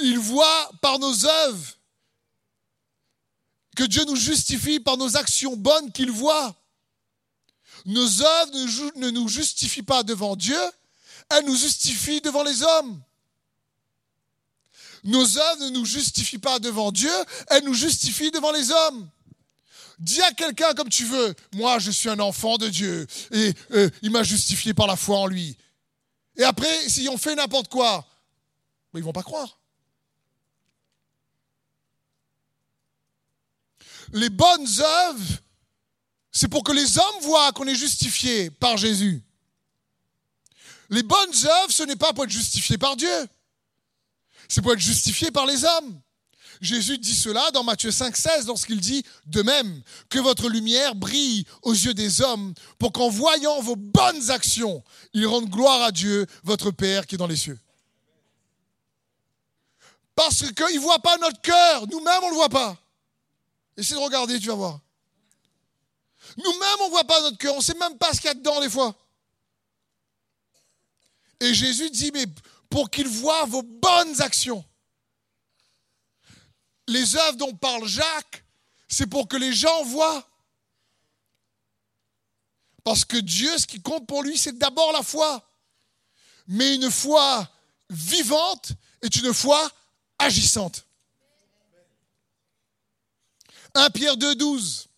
Ils 0.00 0.18
voient 0.18 0.70
par 0.80 0.98
nos 0.98 1.26
œuvres 1.26 1.75
que 3.76 3.84
Dieu 3.84 4.04
nous 4.06 4.16
justifie 4.16 4.80
par 4.80 4.96
nos 4.96 5.16
actions 5.16 5.54
bonnes 5.56 5.92
qu'il 5.92 6.10
voit. 6.10 6.56
Nos 7.84 8.22
œuvres 8.22 8.96
ne 8.96 9.10
nous 9.10 9.28
justifient 9.28 9.82
pas 9.82 10.02
devant 10.02 10.34
Dieu, 10.34 10.58
elles 11.30 11.44
nous 11.44 11.54
justifient 11.54 12.20
devant 12.20 12.42
les 12.42 12.62
hommes. 12.62 13.00
Nos 15.04 15.38
œuvres 15.38 15.60
ne 15.60 15.68
nous 15.68 15.84
justifient 15.84 16.38
pas 16.38 16.58
devant 16.58 16.90
Dieu, 16.90 17.12
elles 17.48 17.62
nous 17.62 17.74
justifient 17.74 18.32
devant 18.32 18.50
les 18.50 18.72
hommes. 18.72 19.08
Dis 19.98 20.20
à 20.22 20.32
quelqu'un 20.32 20.74
comme 20.74 20.88
tu 20.88 21.04
veux, 21.04 21.34
moi 21.54 21.78
je 21.78 21.90
suis 21.90 22.08
un 22.08 22.18
enfant 22.18 22.58
de 22.58 22.68
Dieu 22.68 23.06
et 23.30 23.54
euh, 23.72 23.88
il 24.02 24.10
m'a 24.10 24.24
justifié 24.24 24.74
par 24.74 24.86
la 24.86 24.96
foi 24.96 25.18
en 25.18 25.26
lui. 25.26 25.56
Et 26.36 26.44
après, 26.44 26.88
s'ils 26.88 27.08
ont 27.08 27.16
fait 27.16 27.34
n'importe 27.34 27.68
quoi, 27.68 28.04
ils 28.94 29.00
ne 29.00 29.04
vont 29.04 29.12
pas 29.12 29.22
croire. 29.22 29.58
Les 34.12 34.30
bonnes 34.30 34.68
œuvres, 34.80 35.40
c'est 36.32 36.48
pour 36.48 36.62
que 36.62 36.72
les 36.72 36.98
hommes 36.98 37.22
voient 37.22 37.52
qu'on 37.52 37.66
est 37.66 37.74
justifié 37.74 38.50
par 38.50 38.76
Jésus. 38.76 39.22
Les 40.90 41.02
bonnes 41.02 41.34
œuvres, 41.44 41.72
ce 41.72 41.82
n'est 41.82 41.96
pas 41.96 42.12
pour 42.12 42.24
être 42.24 42.30
justifié 42.30 42.78
par 42.78 42.96
Dieu. 42.96 43.26
C'est 44.48 44.62
pour 44.62 44.72
être 44.72 44.80
justifié 44.80 45.30
par 45.30 45.46
les 45.46 45.64
hommes. 45.64 46.00
Jésus 46.60 46.98
dit 46.98 47.14
cela 47.14 47.50
dans 47.50 47.64
Matthieu 47.64 47.90
5, 47.90 48.16
16 48.16 48.46
lorsqu'il 48.46 48.80
dit 48.80 49.04
De 49.26 49.42
même 49.42 49.82
que 50.08 50.18
votre 50.18 50.48
lumière 50.48 50.94
brille 50.94 51.44
aux 51.62 51.72
yeux 51.72 51.94
des 51.94 52.22
hommes, 52.22 52.54
pour 52.78 52.92
qu'en 52.92 53.08
voyant 53.08 53.60
vos 53.60 53.76
bonnes 53.76 54.30
actions, 54.30 54.82
ils 55.12 55.26
rendent 55.26 55.50
gloire 55.50 55.82
à 55.82 55.92
Dieu, 55.92 56.26
votre 56.44 56.70
Père 56.70 57.06
qui 57.06 57.16
est 57.16 57.18
dans 57.18 57.26
les 57.26 57.36
cieux. 57.36 57.58
Parce 60.14 60.50
qu'ils 60.52 60.76
ne 60.76 60.80
voient 60.80 61.00
pas 61.00 61.18
notre 61.18 61.40
cœur, 61.42 61.86
nous-mêmes 61.88 62.22
on 62.22 62.26
ne 62.26 62.30
le 62.30 62.36
voit 62.36 62.48
pas. 62.48 62.76
Essaye 63.76 63.96
de 63.96 64.02
regarder, 64.02 64.38
tu 64.40 64.48
vas 64.48 64.54
voir. 64.54 64.80
Nous-mêmes 66.36 66.80
on 66.80 66.86
ne 66.86 66.90
voit 66.90 67.04
pas 67.04 67.20
notre 67.22 67.38
cœur, 67.38 67.54
on 67.54 67.58
ne 67.58 67.62
sait 67.62 67.74
même 67.74 67.98
pas 67.98 68.12
ce 68.12 68.20
qu'il 68.20 68.28
y 68.28 68.30
a 68.30 68.34
dedans 68.34 68.60
des 68.60 68.70
fois. 68.70 68.94
Et 71.40 71.52
Jésus 71.54 71.90
dit 71.90 72.10
Mais 72.12 72.26
pour 72.70 72.90
qu'ils 72.90 73.08
voient 73.08 73.44
vos 73.44 73.62
bonnes 73.62 74.20
actions 74.22 74.64
les 76.88 77.16
œuvres 77.16 77.36
dont 77.36 77.54
parle 77.54 77.86
Jacques, 77.86 78.44
c'est 78.88 79.06
pour 79.06 79.28
que 79.28 79.36
les 79.36 79.52
gens 79.52 79.84
voient. 79.84 80.28
Parce 82.84 83.04
que 83.04 83.16
Dieu, 83.16 83.58
ce 83.58 83.66
qui 83.66 83.82
compte 83.82 84.06
pour 84.06 84.22
lui, 84.22 84.38
c'est 84.38 84.56
d'abord 84.56 84.92
la 84.92 85.02
foi. 85.02 85.42
Mais 86.46 86.76
une 86.76 86.90
foi 86.90 87.48
vivante 87.90 88.72
est 89.02 89.16
une 89.16 89.34
foi 89.34 89.68
agissante. 90.18 90.85
1 93.76 93.90
Pierre 93.90 94.16
2, 94.16 94.34
12. 94.34 94.88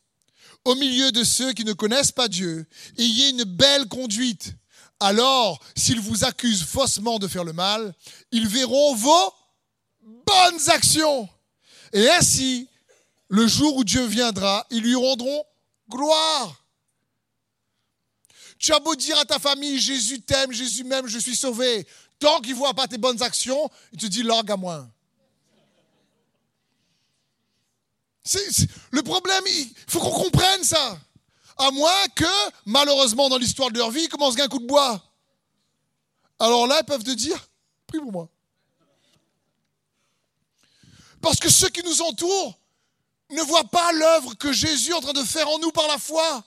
Au 0.64 0.75
milieu 0.75 1.12
de 1.12 1.25
ceux 1.25 1.53
qui 1.53 1.64
ne 1.64 1.73
connaissent 1.73 2.12
pas 2.12 2.29
Dieu, 2.29 2.67
ayez 2.97 3.31
une 3.31 3.45
belle 3.45 3.87
conduite. 3.88 4.55
Alors, 5.01 5.61
s'ils 5.77 6.01
vous 6.01 6.25
accusent 6.25 6.64
faussement 6.64 7.19
de 7.19 7.29
faire 7.29 7.45
le 7.45 7.53
mal, 7.53 7.95
ils 8.33 8.49
verront 8.49 8.95
vos 8.95 9.35
bonnes 10.03 10.71
actions 10.71 11.29
et 11.93 12.09
ainsi, 12.11 12.69
le 13.29 13.47
jour 13.47 13.77
où 13.77 13.85
Dieu 13.85 14.05
viendra, 14.07 14.67
ils 14.71 14.83
lui 14.83 14.95
rendront 14.95 15.45
gloire. 15.88 16.64
Tu 18.59 18.73
as 18.73 18.81
beau 18.81 18.95
dire 18.97 19.19
à 19.19 19.25
ta 19.25 19.38
famille, 19.38 19.79
Jésus 19.79 20.21
t'aime, 20.21 20.53
Jésus 20.53 20.85
m'aime, 20.85 21.07
je 21.07 21.19
suis 21.19 21.37
sauvé. 21.37 21.87
Tant 22.19 22.41
qu'il 22.41 22.53
ne 22.53 22.59
voit 22.59 22.75
pas 22.75 22.88
tes 22.88 22.99
bonnes 22.99 23.23
actions, 23.23 23.71
il 23.93 23.99
te 23.99 24.07
dit, 24.07 24.23
l'orgue 24.23 24.51
à 24.51 24.57
moi. 24.57 24.88
Le 28.91 29.03
problème, 29.03 29.45
il 29.47 29.75
faut 29.87 30.01
qu'on 30.01 30.11
comprenne 30.11 30.64
ça. 30.64 30.99
À 31.57 31.71
moins 31.71 32.07
que, 32.14 32.25
malheureusement, 32.67 33.29
dans 33.29 33.38
l'histoire 33.38 33.71
de 33.71 33.79
leur 33.79 33.91
vie, 33.91 34.05
ils 34.05 34.09
commencent 34.09 34.38
un 34.38 34.49
coup 34.49 34.61
de 34.61 34.67
bois. 34.67 35.03
Alors 36.38 36.67
là, 36.67 36.79
ils 36.81 36.87
peuvent 36.87 37.03
te 37.03 37.11
dire, 37.11 37.49
prie 37.87 37.99
pour 37.99 38.12
moi. 38.12 38.29
Parce 41.21 41.38
que 41.41 41.51
ceux 41.51 41.69
qui 41.69 41.83
nous 41.83 42.01
entourent 42.03 42.59
ne 43.31 43.43
voient 43.43 43.64
pas 43.64 43.93
l'œuvre 43.93 44.35
que 44.35 44.53
Jésus 44.53 44.91
est 44.91 44.95
en 44.95 45.01
train 45.01 45.12
de 45.12 45.25
faire 45.25 45.49
en 45.49 45.59
nous 45.59 45.73
par 45.73 45.88
la 45.88 45.99
foi. 45.99 46.45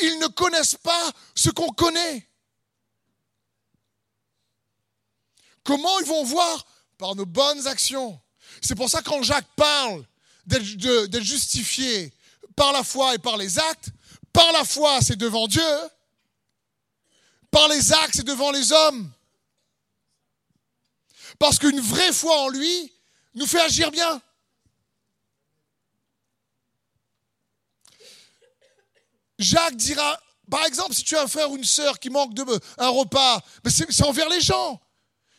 Ils 0.00 0.18
ne 0.18 0.26
connaissent 0.26 0.76
pas 0.76 1.12
ce 1.34 1.50
qu'on 1.50 1.70
connaît. 1.70 2.28
Comment 5.62 5.98
ils 6.00 6.06
vont 6.06 6.24
voir? 6.24 6.66
Par 6.98 7.14
nos 7.14 7.26
bonnes 7.26 7.66
actions. 7.68 8.20
C'est 8.60 8.74
pour 8.74 8.90
ça 8.90 9.02
que 9.02 9.08
quand 9.08 9.22
Jacques 9.22 9.54
parle 9.54 10.04
d'être 10.48 11.22
justifié 11.22 12.12
par 12.56 12.72
la 12.72 12.82
foi 12.82 13.14
et 13.14 13.18
par 13.18 13.36
les 13.36 13.58
actes, 13.58 13.90
par 14.32 14.50
la 14.52 14.64
foi 14.64 15.00
c'est 15.02 15.16
devant 15.16 15.46
Dieu, 15.46 15.62
par 17.50 17.68
les 17.68 17.92
actes 17.92 18.14
c'est 18.16 18.26
devant 18.26 18.50
les 18.50 18.72
hommes. 18.72 19.12
Parce 21.38 21.58
qu'une 21.58 21.80
vraie 21.80 22.12
foi 22.12 22.36
en 22.40 22.48
lui, 22.48 22.92
nous 23.34 23.46
fait 23.46 23.60
agir 23.60 23.90
bien. 23.90 24.20
Jacques 29.38 29.76
dira 29.76 30.20
Par 30.50 30.64
exemple, 30.66 30.94
si 30.94 31.04
tu 31.04 31.16
as 31.16 31.22
un 31.22 31.28
frère 31.28 31.50
ou 31.50 31.56
une 31.56 31.64
sœur 31.64 31.98
qui 32.00 32.10
manque 32.10 32.34
de 32.34 32.44
un 32.78 32.88
repas, 32.88 33.40
c'est 33.66 34.04
envers 34.04 34.28
les 34.28 34.40
gens. 34.40 34.80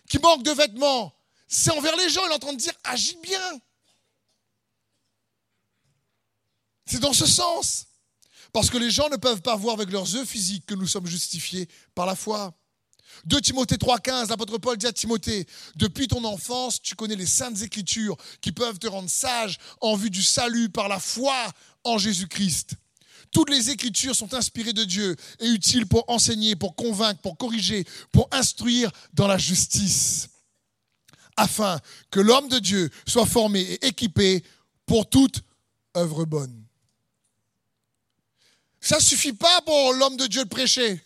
Qui 0.10 0.19
manque 0.19 0.43
de 0.43 0.52
vêtements, 0.52 1.13
c'est 1.48 1.72
envers 1.72 1.95
les 1.98 2.10
gens. 2.10 2.26
Il 2.26 2.32
est 2.32 2.36
en 2.36 2.39
train 2.39 2.54
de 2.54 2.58
dire 2.58 2.74
agis 2.84 3.17
bien. 3.22 3.62
C'est 6.89 6.99
dans 6.99 7.13
ce 7.13 7.28
sens. 7.28 7.86
Parce 8.52 8.71
que 8.71 8.78
les 8.78 8.89
gens 8.89 9.10
ne 9.10 9.15
peuvent 9.15 9.41
pas 9.41 9.56
voir 9.56 9.75
avec 9.75 9.91
leurs 9.91 10.12
yeux 10.12 10.25
physiques 10.25 10.65
que 10.65 10.73
nous 10.73 10.88
sommes 10.88 11.06
justifiés 11.06 11.67
par 11.93 12.08
la 12.08 12.15
foi. 12.15 12.54
2 13.25 13.41
Timothée 13.41 13.75
3,15, 13.75 14.30
l'apôtre 14.30 14.58
Paul 14.58 14.78
dit 14.78 14.88
à 14.88 14.93
Timothée 14.93 15.45
Depuis 15.75 16.08
ton 16.08 16.23
enfance, 16.23 16.82
tu 16.82 16.95
connais 16.95 17.15
les 17.15 17.25
saintes 17.28 17.62
écritures 17.62 18.17
qui 18.41 18.52
peuvent 18.52 18.80
te 18.80 18.88
rendre 18.88 19.10
sage 19.10 19.58
en 19.82 19.95
vue 19.95 20.10
du 20.10 20.23
salut 20.23 20.69
par 20.69 20.88
la 20.88 20.99
foi 20.99 21.36
en 21.84 21.97
Jésus-Christ. 21.99 22.75
Toutes 23.32 23.52
les 23.52 23.69
écritures 23.69 24.15
sont 24.15 24.34
inspirées 24.34 24.73
de 24.73 24.84
Dieu 24.84 25.15
et 25.39 25.47
utiles 25.47 25.86
pour 25.86 26.06
enseigner, 26.08 26.56
pour 26.56 26.75
convaincre, 26.75 27.21
pour 27.21 27.38
corriger, 27.38 27.86
pour 28.12 28.28
instruire 28.32 28.91
dans 29.13 29.28
la 29.28 29.38
justice, 29.38 30.30
afin 31.38 31.80
que 32.10 32.19
l'homme 32.19 32.47
de 32.47 32.58
Dieu 32.58 32.89
soit 33.08 33.28
formé 33.28 33.62
et 33.62 33.88
équipé 33.88 34.43
pour 34.88 35.08
toute 35.08 35.41
œuvre 35.95 36.25
bonne. 36.25 36.68
Ça 38.82 38.98
ne 38.98 39.02
suffit 39.02 39.34
pas 39.34 39.62
pour 39.62 39.94
l'homme 39.94 40.18
de 40.18 40.28
Dieu 40.28 40.44
de 40.44 40.50
prêcher. 40.50 41.04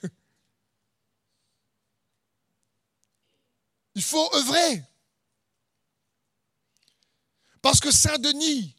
Il 3.96 4.04
faut 4.04 4.34
œuvrer. 4.36 4.84
Parce 7.62 7.80
que 7.80 7.92
Saint-Denis, 7.92 8.76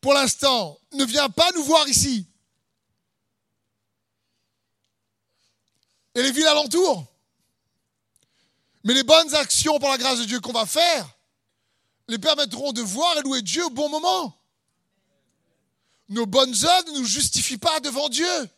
pour 0.00 0.14
l'instant, 0.14 0.78
ne 0.92 1.04
vient 1.04 1.30
pas 1.30 1.50
nous 1.52 1.64
voir 1.64 1.88
ici. 1.88 2.26
Et 6.14 6.22
les 6.22 6.32
villes 6.32 6.46
alentours. 6.46 7.06
Mais 8.84 8.94
les 8.94 9.04
bonnes 9.04 9.34
actions 9.34 9.78
par 9.78 9.90
la 9.90 9.98
grâce 9.98 10.18
de 10.18 10.24
Dieu 10.24 10.40
qu'on 10.40 10.52
va 10.52 10.66
faire 10.66 11.08
les 12.08 12.18
permettront 12.18 12.72
de 12.72 12.82
voir 12.82 13.16
et 13.16 13.22
louer 13.22 13.42
Dieu 13.42 13.64
au 13.64 13.70
bon 13.70 13.88
moment. 13.88 14.36
Nos 16.12 16.26
bonnes 16.26 16.54
œuvres 16.64 16.92
ne 16.92 16.98
nous 16.98 17.06
justifient 17.06 17.56
pas 17.56 17.80
devant 17.80 18.10
Dieu. 18.10 18.50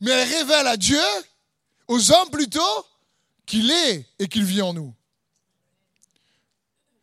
Mais 0.00 0.10
elles 0.10 0.28
révèlent 0.28 0.68
à 0.68 0.78
Dieu 0.78 1.02
aux 1.86 2.10
hommes 2.12 2.30
plutôt 2.30 2.86
qu'il 3.44 3.70
est 3.70 4.06
et 4.18 4.28
qu'il 4.28 4.44
vit 4.44 4.62
en 4.62 4.72
nous. 4.72 4.94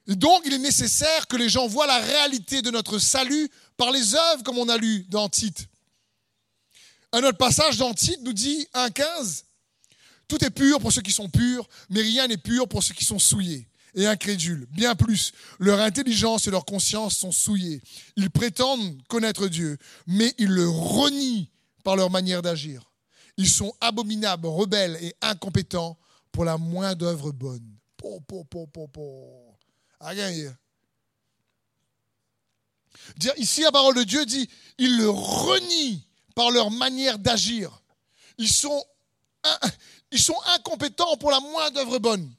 Et 0.07 0.15
donc, 0.15 0.41
il 0.45 0.53
est 0.53 0.57
nécessaire 0.57 1.27
que 1.27 1.37
les 1.37 1.49
gens 1.49 1.67
voient 1.67 1.85
la 1.85 1.99
réalité 1.99 2.63
de 2.63 2.71
notre 2.71 2.97
salut 2.97 3.47
par 3.77 3.91
les 3.91 4.15
œuvres, 4.15 4.41
comme 4.41 4.57
on 4.57 4.67
a 4.67 4.77
lu 4.77 5.05
dans 5.09 5.29
Tite. 5.29 5.67
Un 7.11 7.23
autre 7.23 7.37
passage 7.37 7.77
dans 7.77 7.93
Tite 7.93 8.21
nous 8.23 8.33
dit 8.33 8.67
1.15 8.73 9.43
Tout 10.27 10.43
est 10.43 10.49
pur 10.49 10.79
pour 10.79 10.91
ceux 10.91 11.03
qui 11.03 11.11
sont 11.11 11.29
purs, 11.29 11.69
mais 11.91 12.01
rien 12.01 12.27
n'est 12.27 12.37
pur 12.37 12.67
pour 12.67 12.81
ceux 12.81 12.95
qui 12.95 13.05
sont 13.05 13.19
souillés 13.19 13.68
et 13.95 14.07
incrédules. 14.07 14.67
Bien 14.71 14.95
plus, 14.95 15.31
leur 15.59 15.79
intelligence 15.79 16.47
et 16.47 16.51
leur 16.51 16.65
conscience 16.65 17.17
sont 17.17 17.31
souillées. 17.31 17.81
Ils 18.15 18.29
prétendent 18.29 19.01
connaître 19.07 19.47
Dieu, 19.47 19.77
mais 20.07 20.33
ils 20.37 20.49
le 20.49 20.67
renient 20.69 21.49
par 21.83 21.95
leur 21.95 22.09
manière 22.09 22.41
d'agir. 22.41 22.83
Ils 23.37 23.49
sont 23.49 23.73
abominables, 23.79 24.47
rebelles 24.47 24.97
et 25.01 25.15
incompétents 25.21 25.97
pour 26.31 26.45
la 26.45 26.57
moindre 26.57 27.07
œuvre 27.07 27.31
bonne. 27.31 27.77
Dire, 33.17 33.33
ici, 33.37 33.61
la 33.61 33.71
parole 33.71 33.95
de 33.95 34.03
Dieu 34.03 34.25
dit, 34.25 34.49
ils 34.77 34.97
le 34.97 35.09
renient 35.09 36.03
par 36.35 36.51
leur 36.51 36.71
manière 36.71 37.19
d'agir. 37.19 37.81
Ils 38.37 38.51
sont, 38.51 38.83
ils 40.11 40.21
sont 40.21 40.37
incompétents 40.55 41.17
pour 41.17 41.31
la 41.31 41.39
moindre 41.39 41.79
œuvre 41.81 41.99
bonne. 41.99 42.33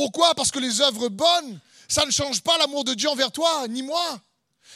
Pourquoi? 0.00 0.34
Parce 0.34 0.50
que 0.50 0.58
les 0.58 0.80
œuvres 0.80 1.10
bonnes, 1.10 1.60
ça 1.86 2.06
ne 2.06 2.10
change 2.10 2.40
pas 2.40 2.56
l'amour 2.56 2.84
de 2.84 2.94
Dieu 2.94 3.10
envers 3.10 3.30
toi, 3.30 3.68
ni 3.68 3.82
moi. 3.82 4.18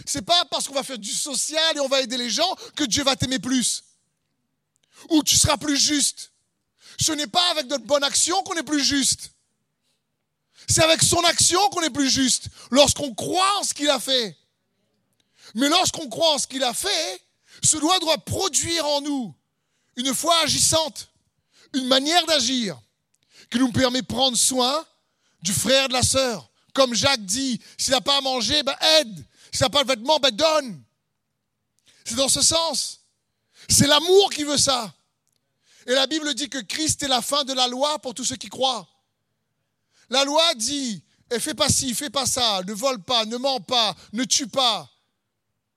C'est 0.04 0.20
pas 0.20 0.44
parce 0.50 0.68
qu'on 0.68 0.74
va 0.74 0.82
faire 0.82 0.98
du 0.98 1.10
social 1.10 1.74
et 1.74 1.80
on 1.80 1.88
va 1.88 2.02
aider 2.02 2.18
les 2.18 2.28
gens 2.28 2.54
que 2.76 2.84
Dieu 2.84 3.02
va 3.04 3.16
t'aimer 3.16 3.38
plus. 3.38 3.84
Ou 5.08 5.22
tu 5.22 5.38
seras 5.38 5.56
plus 5.56 5.78
juste. 5.78 6.30
Ce 7.00 7.10
n'est 7.12 7.26
pas 7.26 7.50
avec 7.52 7.68
notre 7.68 7.87
bonne 7.87 8.04
action 8.04 8.42
qu'on 8.42 8.52
est 8.56 8.64
plus 8.64 8.84
juste. 8.84 9.30
C'est 10.68 10.82
avec 10.82 11.02
son 11.02 11.24
action 11.24 11.70
qu'on 11.70 11.80
est 11.80 11.88
plus 11.88 12.10
juste. 12.10 12.48
Lorsqu'on 12.70 13.14
croit 13.14 13.60
en 13.60 13.62
ce 13.62 13.72
qu'il 13.72 13.88
a 13.88 13.98
fait. 13.98 14.37
Mais 15.54 15.70
lorsqu'on 15.70 16.10
croit 16.10 16.34
en 16.34 16.38
ce 16.38 16.46
qu'il 16.46 16.62
a 16.62 16.74
fait, 16.74 17.22
ce 17.62 17.78
doit 17.78 17.98
doit 17.98 18.18
produire 18.18 18.84
en 18.87 19.00
nous 19.00 19.34
une 19.96 20.12
foi 20.12 20.38
agissante, 20.42 21.08
une 21.72 21.87
manière 21.87 22.26
d'agir 22.26 22.78
qui 23.50 23.58
nous 23.58 23.72
permet 23.72 24.02
de 24.02 24.06
prendre 24.06 24.37
soin 24.37 24.84
du 25.44 25.52
frère, 25.52 25.88
de 25.88 25.92
la 25.92 26.02
sœur. 26.02 26.50
Comme 26.72 26.94
Jacques 26.94 27.24
dit, 27.24 27.61
s'il 27.78 27.92
n'a 27.92 28.00
pas 28.00 28.16
à 28.16 28.20
manger, 28.22 28.62
ben 28.62 28.74
aide. 28.98 29.24
S'il 29.52 29.62
n'a 29.62 29.70
pas 29.70 29.85
de 29.85 29.88
vêtements, 29.88 30.18
ben 30.18 30.35
donne. 30.35 30.83
C'est 32.04 32.16
dans 32.16 32.30
ce 32.30 32.40
sens. 32.40 33.00
C'est 33.68 33.87
l'amour 33.87 34.30
qui 34.30 34.42
veut 34.42 34.57
ça. 34.57 34.92
Et 35.87 35.92
la 35.92 36.07
Bible 36.07 36.35
dit 36.35 36.48
que 36.48 36.59
Christ 36.59 37.02
est 37.02 37.09
la 37.09 37.20
fin 37.20 37.44
de 37.44 37.52
la 37.52 37.68
loi 37.68 37.98
pour 37.98 38.14
tous 38.14 38.24
ceux 38.24 38.37
qui 38.37 38.48
croient. 38.48 38.88
La 40.09 40.24
loi 40.24 40.54
dit, 40.54 41.02
et 41.30 41.37
eh, 41.37 41.40
fais 41.40 41.54
pas 41.54 41.68
ci, 41.68 41.94
fais 41.94 42.11
pas 42.11 42.26
ça, 42.26 42.62
ne 42.66 42.72
vole 42.72 43.02
pas, 43.02 43.26
ne 43.26 43.37
ment 43.37 43.61
pas, 43.61 43.94
ne 44.14 44.24
tue 44.24 44.48
pas. 44.48 44.90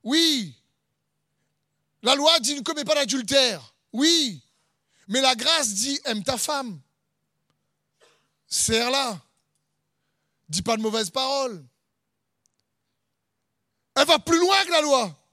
Oui. 0.03 0.55
La 2.03 2.15
loi 2.15 2.39
dit, 2.39 2.55
ne 2.55 2.61
commets 2.61 2.85
pas 2.85 2.95
d'adultère. 2.95 3.73
Oui. 3.91 4.41
Mais 5.09 5.19
la 5.19 5.35
grâce 5.35 5.73
dit, 5.73 5.99
aime 6.05 6.23
ta 6.23 6.37
femme. 6.37 6.79
Serre-la. 8.47 9.21
Dis 10.49 10.61
pas 10.61 10.77
de 10.77 10.81
mauvaises 10.81 11.09
paroles. 11.09 11.65
Elle 13.95 14.05
va 14.05 14.19
plus 14.19 14.39
loin 14.39 14.63
que 14.65 14.71
la 14.71 14.81
loi. 14.81 15.27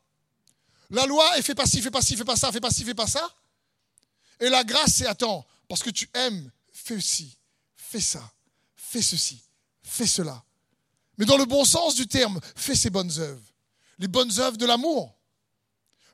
La 0.90 1.07
loi, 1.07 1.37
elle 1.37 1.42
fait 1.42 1.55
pas 1.55 1.66
ci, 1.66 1.83
fait 1.83 1.90
pas 1.90 2.03
ci, 2.03 2.16
fait 2.16 2.24
pas 2.24 2.37
ça, 2.37 2.50
fait 2.53 2.61
pas 2.61 2.70
ci, 2.70 2.85
fait 2.85 2.94
pas 2.94 3.07
ça. 3.07 3.29
Et 4.40 4.48
la 4.48 4.64
grâce, 4.64 4.94
c'est 4.94 5.07
attends, 5.07 5.46
parce 5.68 5.83
que 5.83 5.90
tu 5.90 6.09
aimes, 6.14 6.50
fais 6.72 7.00
ci, 7.00 7.37
fais 7.77 8.00
ça, 8.00 8.33
fais 8.77 9.03
ceci, 9.03 9.42
fais 9.83 10.07
cela. 10.07 10.42
Mais 11.18 11.27
dans 11.27 11.37
le 11.37 11.44
bon 11.44 11.64
sens 11.64 11.94
du 11.94 12.07
terme, 12.07 12.40
fais 12.57 12.74
ces 12.74 12.90
bonnes 12.90 13.12
œuvres. 13.18 13.42
Les 13.98 14.09
bonnes 14.09 14.38
œuvres 14.40 14.57
de 14.57 14.66
l'amour. 14.66 15.16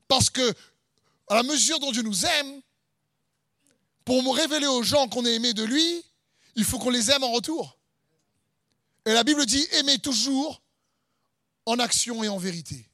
Parce 0.08 0.28
que, 0.28 0.54
à 1.28 1.36
la 1.36 1.42
mesure 1.42 1.78
dont 1.78 1.92
Dieu 1.92 2.02
nous 2.02 2.26
aime, 2.26 2.60
pour 4.04 4.22
me 4.22 4.30
révéler 4.30 4.66
aux 4.66 4.82
gens 4.82 5.08
qu'on 5.08 5.24
est 5.24 5.34
aimé 5.34 5.54
de 5.54 5.62
lui, 5.62 6.04
il 6.56 6.64
faut 6.64 6.78
qu'on 6.78 6.90
les 6.90 7.10
aime 7.10 7.22
en 7.22 7.32
retour. 7.32 7.78
Et 9.10 9.12
la 9.12 9.24
Bible 9.24 9.44
dit 9.44 9.66
aimez 9.72 9.98
toujours 9.98 10.62
en 11.66 11.80
action 11.80 12.22
et 12.22 12.28
en 12.28 12.38
vérité. 12.38 12.88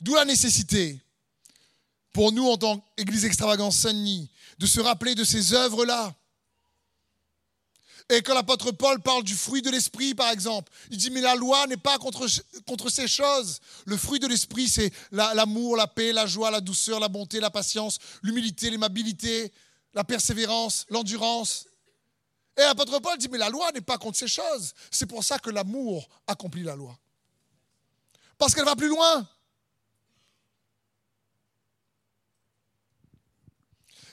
D'où 0.00 0.14
la 0.14 0.24
nécessité, 0.24 0.96
pour 2.12 2.30
nous 2.30 2.48
en 2.48 2.56
tant 2.56 2.78
qu'Église 2.96 3.24
extravagance 3.24 3.78
Saint-Denis, 3.78 4.30
de 4.58 4.66
se 4.66 4.78
rappeler 4.78 5.16
de 5.16 5.24
ces 5.24 5.54
œuvres-là. 5.54 6.14
Et 8.10 8.22
quand 8.22 8.34
l'apôtre 8.34 8.70
Paul 8.70 9.02
parle 9.02 9.24
du 9.24 9.34
fruit 9.34 9.62
de 9.62 9.70
l'esprit, 9.70 10.14
par 10.14 10.30
exemple, 10.30 10.70
il 10.92 10.96
dit, 10.96 11.10
mais 11.10 11.20
la 11.20 11.34
loi 11.34 11.66
n'est 11.66 11.76
pas 11.76 11.98
contre, 11.98 12.28
contre 12.64 12.90
ces 12.90 13.08
choses. 13.08 13.58
Le 13.86 13.96
fruit 13.96 14.20
de 14.20 14.28
l'esprit, 14.28 14.68
c'est 14.68 14.92
l'amour, 15.10 15.76
la, 15.76 15.88
paix, 15.88 16.12
la 16.12 16.26
joie, 16.26 16.52
la 16.52 16.60
douceur, 16.60 17.00
la 17.00 17.08
bonté, 17.08 17.40
la 17.40 17.50
patience, 17.50 17.98
l'humilité, 18.22 18.70
l'aimabilité, 18.70 19.52
la 19.94 20.04
persévérance, 20.04 20.86
l'endurance. 20.90 21.66
Et 22.60 22.62
l'apôtre 22.62 22.98
Paul 22.98 23.16
dit, 23.16 23.28
mais 23.30 23.38
la 23.38 23.48
loi 23.48 23.72
n'est 23.72 23.80
pas 23.80 23.96
contre 23.96 24.18
ces 24.18 24.28
choses. 24.28 24.74
C'est 24.90 25.06
pour 25.06 25.24
ça 25.24 25.38
que 25.38 25.48
l'amour 25.48 26.06
accomplit 26.26 26.62
la 26.62 26.76
loi. 26.76 26.94
Parce 28.36 28.54
qu'elle 28.54 28.66
va 28.66 28.76
plus 28.76 28.88
loin. 28.88 29.26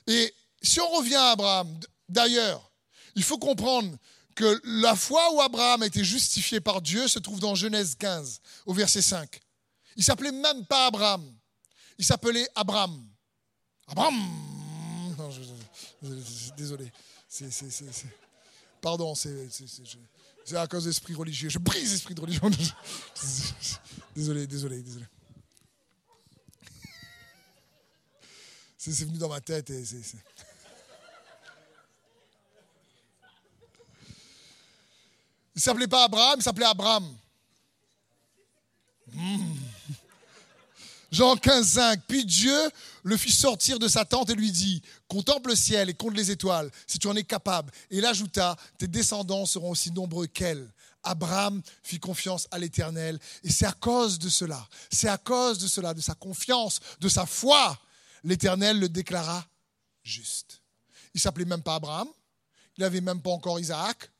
Et 0.07 0.33
si 0.61 0.79
on 0.79 0.87
revient 0.91 1.15
à 1.15 1.31
Abraham, 1.31 1.77
d'ailleurs, 2.07 2.71
il 3.15 3.23
faut 3.23 3.37
comprendre 3.37 3.97
que 4.33 4.61
la 4.63 4.95
foi 4.95 5.33
où 5.33 5.41
Abraham 5.41 5.81
a 5.81 5.87
été 5.87 6.05
justifié 6.05 6.61
par 6.61 6.81
Dieu 6.81 7.09
se 7.09 7.19
trouve 7.19 7.41
dans 7.41 7.53
Genèse 7.53 7.95
15, 7.95 8.39
au 8.65 8.73
verset 8.73 9.01
5. 9.01 9.41
Il 9.97 10.05
s'appelait 10.05 10.31
même 10.31 10.65
pas 10.67 10.85
Abraham, 10.85 11.35
il 11.97 12.05
s'appelait 12.05 12.47
Abraham. 12.55 13.05
Abraham 13.87 14.15
non, 15.17 15.29
Désolé. 16.55 16.89
Pardon, 18.87 19.13
c'est 19.15 19.49
à 20.55 20.65
cause 20.65 20.85
de 20.85 20.89
l'esprit 20.89 21.13
religieux. 21.13 21.49
Je 21.49 21.59
brise 21.59 21.91
l'esprit 21.91 22.15
de 22.15 22.21
religion. 22.21 22.49
désolé, 24.15 24.47
désolé, 24.47 24.81
désolé. 24.81 25.05
C'est 28.77 29.03
venu 29.03 29.17
dans 29.17 29.27
ma 29.27 29.41
tête. 29.41 29.69
Et 29.71 29.83
c'est, 29.83 29.99
Il 35.53 35.61
s'appelait 35.61 35.89
pas 35.89 36.05
Abraham, 36.05 36.39
il 36.39 36.43
s'appelait 36.43 36.65
Abraham. 36.67 37.13
Jean 41.11 41.35
15, 41.37 41.67
5. 41.67 42.01
Puis 42.07 42.25
Dieu 42.25 42.57
le 43.03 43.17
fit 43.17 43.31
sortir 43.31 43.79
de 43.79 43.87
sa 43.87 44.05
tente 44.05 44.29
et 44.29 44.35
lui 44.35 44.51
dit 44.51 44.81
Contemple 45.07 45.49
le 45.49 45.55
ciel 45.55 45.89
et 45.89 45.93
compte 45.93 46.15
les 46.15 46.31
étoiles, 46.31 46.69
si 46.85 46.99
tu 46.99 47.07
en 47.07 47.15
es 47.15 47.23
capable. 47.23 47.71
Et 47.89 47.97
il 47.97 48.05
ajouta 48.05 48.55
Tes 48.77 48.87
descendants 48.87 49.45
seront 49.45 49.71
aussi 49.71 49.91
nombreux 49.91 50.27
qu'elles. 50.27 50.71
Abraham 51.03 51.61
fit 51.83 51.99
confiance 51.99 52.47
à 52.51 52.59
l'Éternel. 52.59 53.19
Et 53.43 53.49
c'est 53.49 53.65
à 53.65 53.71
cause 53.71 54.19
de 54.19 54.29
cela, 54.29 54.67
c'est 54.91 55.07
à 55.07 55.17
cause 55.17 55.59
de 55.59 55.67
cela, 55.67 55.93
de 55.93 56.01
sa 56.01 56.15
confiance, 56.15 56.79
de 56.99 57.07
sa 57.07 57.25
foi, 57.25 57.79
l'Éternel 58.23 58.79
le 58.79 58.89
déclara 58.89 59.45
juste. 60.03 60.61
Il 61.13 61.21
s'appelait 61.21 61.45
même 61.45 61.63
pas 61.63 61.75
Abraham, 61.75 62.09
il 62.77 62.81
n'avait 62.81 63.01
même 63.01 63.21
pas 63.21 63.31
encore 63.31 63.59
Isaac. 63.59 64.11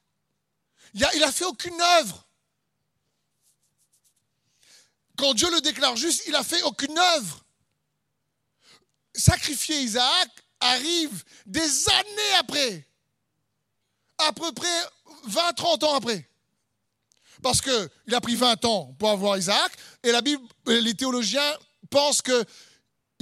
Il 0.94 1.04
a, 1.04 1.14
il 1.16 1.24
a 1.24 1.32
fait 1.32 1.46
aucune 1.46 1.80
œuvre. 2.00 2.27
Quand 5.18 5.34
Dieu 5.34 5.50
le 5.52 5.62
déclare 5.62 5.96
juste, 5.96 6.24
il 6.28 6.36
a 6.36 6.44
fait 6.44 6.62
aucune 6.64 6.98
œuvre. 6.98 7.44
Sacrifier 9.14 9.82
Isaac 9.82 10.30
arrive 10.60 11.24
des 11.46 11.90
années 11.90 12.34
après, 12.40 12.88
à 14.20 14.32
peu 14.32 14.52
près 14.52 14.84
20-30 15.28 15.86
ans 15.86 15.96
après. 15.96 16.30
Parce 17.42 17.62
qu'il 17.62 18.14
a 18.14 18.22
pris 18.22 18.36
20 18.36 18.64
ans 18.66 18.96
pour 19.00 19.10
avoir 19.10 19.38
Isaac, 19.38 19.72
et 20.04 20.12
la 20.12 20.22
Bible, 20.22 20.44
les 20.68 20.94
théologiens 20.94 21.58
pensent 21.90 22.22
que 22.22 22.46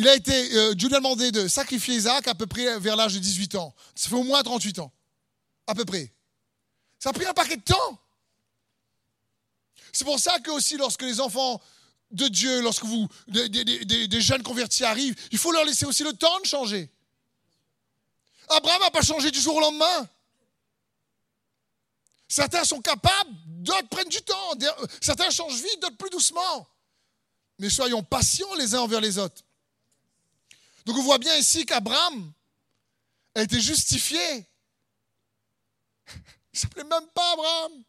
a 0.03 0.13
été, 0.13 0.55
euh, 0.57 0.73
Dieu 0.73 0.89
lui 0.89 0.95
a 0.95 0.99
demandé 0.99 1.31
de 1.31 1.47
sacrifier 1.47 1.95
Isaac 1.95 2.27
à 2.27 2.35
peu 2.35 2.47
près 2.47 2.77
vers 2.79 2.97
l'âge 2.97 3.13
de 3.13 3.19
18 3.19 3.55
ans. 3.55 3.73
Ça 3.95 4.09
fait 4.09 4.15
au 4.15 4.23
moins 4.23 4.43
38 4.43 4.79
ans, 4.79 4.91
à 5.67 5.73
peu 5.73 5.85
près. 5.85 6.13
Ça 6.99 7.11
a 7.11 7.13
pris 7.13 7.25
un 7.25 7.33
paquet 7.33 7.55
de 7.55 7.63
temps. 7.63 7.99
C'est 9.93 10.03
pour 10.03 10.19
ça 10.19 10.39
que 10.39 10.51
aussi 10.51 10.75
lorsque 10.75 11.03
les 11.03 11.21
enfants 11.21 11.61
de 12.15 12.27
Dieu, 12.27 12.61
lorsque 12.61 12.85
vous, 12.85 13.07
des, 13.27 14.21
jeunes 14.21 14.43
convertis 14.43 14.83
arrivent, 14.83 15.15
il 15.31 15.37
faut 15.37 15.51
leur 15.51 15.65
laisser 15.65 15.85
aussi 15.85 16.03
le 16.03 16.13
temps 16.13 16.39
de 16.39 16.45
changer. 16.45 16.89
Abraham 18.49 18.81
n'a 18.81 18.91
pas 18.91 19.01
changé 19.01 19.31
du 19.31 19.39
jour 19.39 19.55
au 19.55 19.59
lendemain. 19.59 20.09
Certains 22.27 22.63
sont 22.63 22.81
capables, 22.81 23.31
d'autres 23.45 23.89
prennent 23.89 24.09
du 24.09 24.21
temps. 24.21 24.53
Certains 25.01 25.29
changent 25.29 25.61
vite, 25.61 25.81
d'autres 25.81 25.97
plus 25.97 26.09
doucement. 26.09 26.67
Mais 27.59 27.69
soyons 27.69 28.03
patients 28.03 28.53
les 28.55 28.73
uns 28.75 28.81
envers 28.81 29.01
les 29.01 29.17
autres. 29.17 29.43
Donc 30.85 30.97
on 30.97 31.03
voit 31.03 31.17
bien 31.17 31.35
ici 31.37 31.65
qu'Abraham 31.65 32.31
a 33.35 33.41
été 33.41 33.59
justifié. 33.59 34.19
Il 36.07 36.13
ne 36.53 36.59
s'appelait 36.59 36.83
même 36.83 37.07
pas 37.13 37.33
Abraham. 37.33 37.83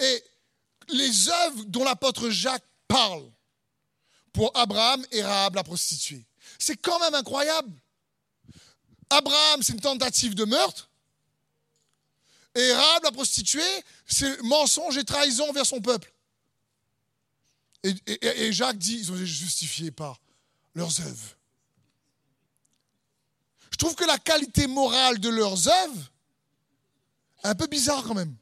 Et 0.00 0.24
les 0.88 1.28
œuvres 1.28 1.64
dont 1.66 1.84
l'apôtre 1.84 2.30
Jacques 2.30 2.64
parle 2.88 3.24
pour 4.32 4.50
Abraham 4.56 5.04
et 5.12 5.22
Rahab 5.22 5.54
la 5.54 5.64
prostituée, 5.64 6.24
c'est 6.58 6.76
quand 6.76 6.98
même 6.98 7.14
incroyable. 7.14 7.72
Abraham, 9.10 9.62
c'est 9.62 9.72
une 9.72 9.80
tentative 9.80 10.34
de 10.34 10.44
meurtre. 10.44 10.90
Et 12.54 12.72
Rahab 12.72 13.04
la 13.04 13.12
prostituée, 13.12 13.84
c'est 14.06 14.42
mensonge 14.42 14.96
et 14.96 15.04
trahison 15.04 15.52
vers 15.52 15.66
son 15.66 15.80
peuple. 15.80 16.12
Et, 17.82 18.52
Jacques 18.52 18.78
dit, 18.78 18.96
ils 18.96 19.12
ont 19.12 19.14
été 19.14 19.26
justifiés 19.26 19.90
par 19.90 20.18
leurs 20.74 21.00
œuvres. 21.00 21.36
Je 23.70 23.76
trouve 23.76 23.94
que 23.94 24.04
la 24.04 24.18
qualité 24.18 24.66
morale 24.66 25.18
de 25.18 25.28
leurs 25.28 25.68
œuvres 25.68 26.12
est 27.42 27.48
un 27.48 27.54
peu 27.54 27.66
bizarre 27.66 28.02
quand 28.04 28.14
même. 28.14 28.34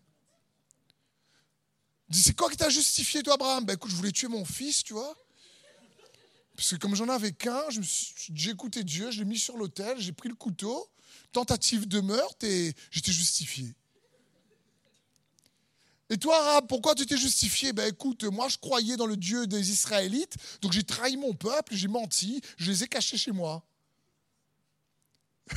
C'est 2.13 2.37
quoi 2.37 2.51
qui 2.51 2.57
t'a 2.57 2.69
justifié, 2.69 3.23
toi, 3.23 3.35
Abraham? 3.35 3.65
Ben 3.65 3.75
écoute, 3.75 3.91
je 3.91 3.97
voulais 3.97 4.13
tuer 4.13 4.29
mon 4.29 4.45
fils, 4.45 4.85
tu 4.85 4.93
vois. 4.93 5.17
Parce 6.57 6.71
que 6.71 6.77
comme 6.77 6.95
j'en 6.95 7.09
avais 7.09 7.33
qu'un, 7.33 7.63
j'ai 8.35 8.51
écouté 8.51 8.85
Dieu, 8.85 9.11
je 9.11 9.19
l'ai 9.21 9.25
mis 9.25 9.39
sur 9.39 9.57
l'autel, 9.57 9.99
j'ai 9.99 10.13
pris 10.13 10.29
le 10.29 10.35
couteau, 10.35 10.89
tentative 11.33 11.89
de 11.89 12.01
meurtre 12.01 12.45
et 12.47 12.75
j'étais 12.91 13.13
justifié. 13.13 13.75
Et 16.11 16.19
toi, 16.19 16.39
Arabe, 16.39 16.67
pourquoi 16.69 16.95
tu 16.95 17.07
t'es 17.07 17.17
justifié? 17.17 17.73
Ben 17.73 17.89
écoute, 17.89 18.25
moi 18.25 18.47
je 18.49 18.59
croyais 18.59 18.99
dans 18.99 19.07
le 19.07 19.17
Dieu 19.17 19.47
des 19.47 19.71
Israélites, 19.71 20.37
donc 20.61 20.73
j'ai 20.73 20.85
trahi 20.85 21.17
mon 21.17 21.33
peuple, 21.33 21.75
j'ai 21.75 21.89
menti, 21.89 22.43
je 22.59 22.71
les 22.71 22.85
ai 22.85 22.87
cachés 22.87 23.17
chez 23.17 23.33
moi. 23.33 23.65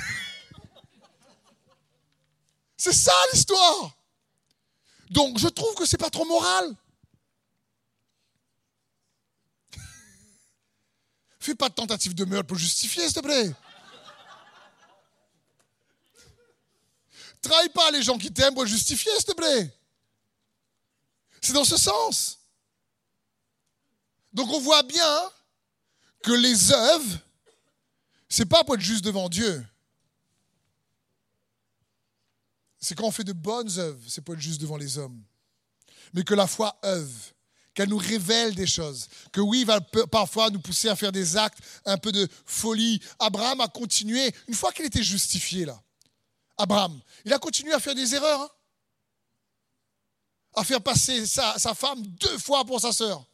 c'est 2.78 2.94
ça 2.94 3.12
l'histoire. 3.34 3.98
Donc 5.10 5.38
je 5.38 5.48
trouve 5.48 5.76
que 5.76 5.86
c'est 5.86 5.98
pas 5.98 6.10
trop 6.10 6.26
moral. 6.26 6.76
Fais 11.39 11.56
pas 11.56 11.70
de 11.70 11.76
tentative 11.76 12.15
de 12.15 12.26
meurtre 12.26 12.48
pour 12.48 12.58
justifier, 12.58 13.04
s'il 13.04 13.13
te 13.13 13.20
plaît. 13.20 13.54
Trahis 17.41 17.70
pas 17.70 17.91
les 17.91 18.02
gens 18.02 18.18
qui 18.18 18.34
t'aiment 18.34 18.56
pour 18.56 18.65
justifier, 18.65 19.12
s'il 19.18 19.26
te 19.26 19.34
plaît. 19.34 19.72
C'est 21.41 21.54
dans 21.54 21.63
ce 21.63 21.78
sens. 21.78 22.39
Donc 24.34 24.50
on 24.52 24.60
voit 24.60 24.82
bien 24.84 25.32
que 26.24 26.32
les 26.32 26.72
œuvres, 26.72 27.20
c'est 28.28 28.46
pas 28.46 28.63
pour 28.63 28.76
être 28.76 28.82
juste 28.82 29.06
devant 29.06 29.30
Dieu. 29.30 29.63
C'est 32.86 32.93
quand 32.93 33.06
on 33.06 33.12
fait 33.12 33.24
de 33.24 33.34
bonnes 33.34 33.80
œuvres, 33.80 34.00
c'est 34.08 34.28
être 34.30 34.39
juste 34.39 34.62
devant 34.62 34.78
les 34.78 35.00
hommes. 35.00 35.19
Mais 36.13 36.24
que 36.24 36.36
la 36.36 36.45
foi 36.45 36.78
œuvre, 36.86 37.34
qu'elle 37.74 37.89
nous 37.89 37.98
révèle 37.98 38.54
des 38.54 38.67
choses. 38.67 39.08
Que 39.32 39.41
oui, 39.41 39.62
il 39.62 39.65
va 39.65 39.82
parfois 40.12 40.52
nous 40.52 40.60
pousser 40.60 40.88
à 40.88 40.95
faire 40.95 41.12
des 41.12 41.36
actes, 41.36 41.58
un 41.86 41.98
peu 41.98 42.12
de 42.12 42.28
folie. 42.45 43.02
Abraham 43.17 43.60
a 43.62 43.67
continué, 43.67 44.32
une 44.48 44.54
fois 44.54 44.71
qu'il 44.71 44.86
était 44.86 45.02
justifié 45.02 45.65
là, 45.65 45.82
Abraham, 46.58 47.02
il 47.26 47.34
a 47.34 47.39
continué 47.39 47.74
à 47.74 47.80
faire 47.80 47.95
des 47.95 48.13
erreurs. 48.13 48.41
Hein 48.41 48.50
à 50.58 50.63
faire 50.63 50.82
passer 50.82 51.26
sa, 51.26 51.58
femme 51.76 52.02
deux 52.02 52.38
fois 52.38 52.63
pour 52.63 52.80
sa 52.80 52.93
sœur. 52.93 53.26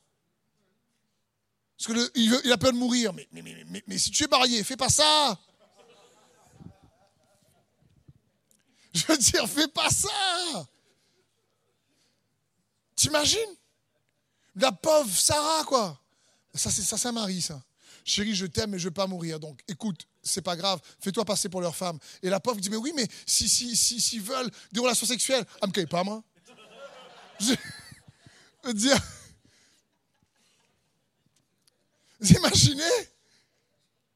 Parce 1.78 2.00
qu'il 2.14 2.42
il 2.46 2.52
a 2.52 2.58
peur 2.58 2.72
de 2.72 2.78
mourir. 2.78 3.14
Mais, 3.14 3.98
si 3.98 4.12
tu 4.12 4.24
es 4.24 4.28
marié, 4.28 4.64
fais 4.64 4.78
pas 4.78 4.90
ça. 4.90 5.38
Je 8.94 9.06
veux 9.08 9.18
dire, 9.18 9.48
fais 9.48 9.68
pas 9.68 9.90
ça. 9.90 10.68
T'imagines? 12.96 13.56
La 14.56 14.72
pauvre 14.72 15.16
Sarah, 15.16 15.64
quoi. 15.64 16.00
Ça, 16.54 16.70
c'est 16.70 16.82
ça, 16.82 16.98
c'est 16.98 17.12
Marie, 17.12 17.42
ça. 17.42 17.62
Chérie, 18.04 18.36
je 18.36 18.46
t'aime, 18.46 18.72
mais 18.72 18.80
je 18.80 18.86
veux 18.86 18.94
pas 18.94 19.08
mourir. 19.08 19.40
Donc, 19.40 19.62
écoute, 19.68 20.08
c'est 20.24 20.42
pas 20.42 20.56
grave, 20.56 20.82
fais-toi 21.00 21.24
passer 21.24 21.50
pour 21.50 21.62
leur 21.62 21.76
femme. 21.76 21.98
Et 22.22 22.30
la 22.30 22.40
pauvre 22.40 22.60
dit, 22.60 22.70
mais 22.70 22.78
oui, 22.78 22.92
mais 22.96 23.08
si, 23.26 23.48
si, 23.48 23.76
si, 23.76 24.02
s'ils 24.02 24.22
veulent 24.22 24.52
des 24.72 24.80
relations 24.80 25.08
sexuelles, 25.08 25.46
elle 25.62 25.70
me 25.70 25.86
pas, 25.86 26.04
moi. 26.04 26.24
Je 27.40 27.56
veux 28.64 28.74
dire, 28.74 28.98
vous 32.20 32.32
imaginez? 32.34 32.84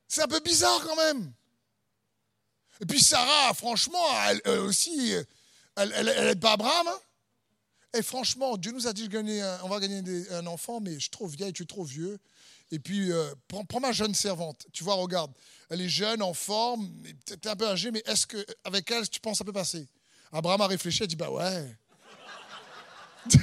C'est 0.08 0.22
un 0.22 0.28
peu 0.28 0.40
bizarre 0.40 0.84
quand 0.86 0.96
même. 0.96 1.34
Et 2.82 2.86
puis 2.86 3.02
Sarah, 3.02 3.54
franchement, 3.54 4.06
elle, 4.28 4.60
aussi, 4.60 5.14
elle 5.76 6.26
n'est 6.26 6.36
pas 6.36 6.54
Abraham. 6.54 6.88
Hein. 6.88 7.00
et 7.94 8.02
franchement, 8.02 8.58
Dieu 8.58 8.72
nous 8.72 8.88
a 8.88 8.94
dit 8.94 9.10
on 9.64 9.70
va 9.70 9.80
gagner 9.80 10.30
un 10.32 10.46
enfant, 10.48 10.80
mais 10.82 10.96
je 10.96 11.00
suis 11.02 11.10
trop 11.10 11.28
vieille, 11.28 11.54
tu 11.54 11.64
es 11.64 11.66
trop 11.66 11.84
vieux. 11.84 12.20
Et 12.72 12.80
puis, 12.80 13.12
euh, 13.12 13.34
prends, 13.48 13.80
ma 13.80 13.92
jeune 13.92 14.16
servante. 14.16 14.66
Tu 14.74 14.84
vois, 14.84 14.96
regarde, 14.96 15.32
elle 15.70 15.82
est 15.82 15.90
jeune, 15.90 16.22
en 16.22 16.34
forme, 16.34 16.90
peut-être 17.26 17.48
un 17.48 17.56
peu 17.56 17.68
âgée, 17.68 17.92
mais 17.92 18.02
est-ce 18.06 18.26
qu'avec 18.26 18.90
elle, 18.92 19.08
tu 19.10 19.20
penses 19.20 19.34
que 19.34 19.38
ça 19.40 19.44
peut 19.44 19.54
passer? 19.54 19.88
Abraham 20.32 20.62
a 20.62 20.68
réfléchi, 20.68 21.04
il 21.04 21.08
dit, 21.08 21.16
bah 21.16 21.30
ouais. 21.30 21.78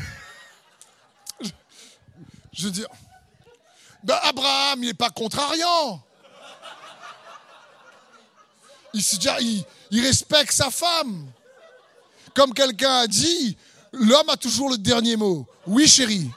Je 2.52 2.66
veux 2.66 2.70
dire, 2.70 2.88
ben 4.02 4.18
Abraham, 4.22 4.82
il 4.82 4.86
n'est 4.86 4.94
pas 4.94 5.10
contrariant. 5.10 6.04
Il, 8.94 9.02
il, 9.40 9.64
il 9.90 10.04
respecte 10.04 10.52
sa 10.52 10.70
femme. 10.70 11.30
Comme 12.34 12.54
quelqu'un 12.54 12.94
a 12.98 13.06
dit, 13.06 13.56
l'homme 13.92 14.28
a 14.28 14.36
toujours 14.36 14.70
le 14.70 14.78
dernier 14.78 15.16
mot. 15.16 15.46
Oui, 15.66 15.86
chérie. 15.86 16.30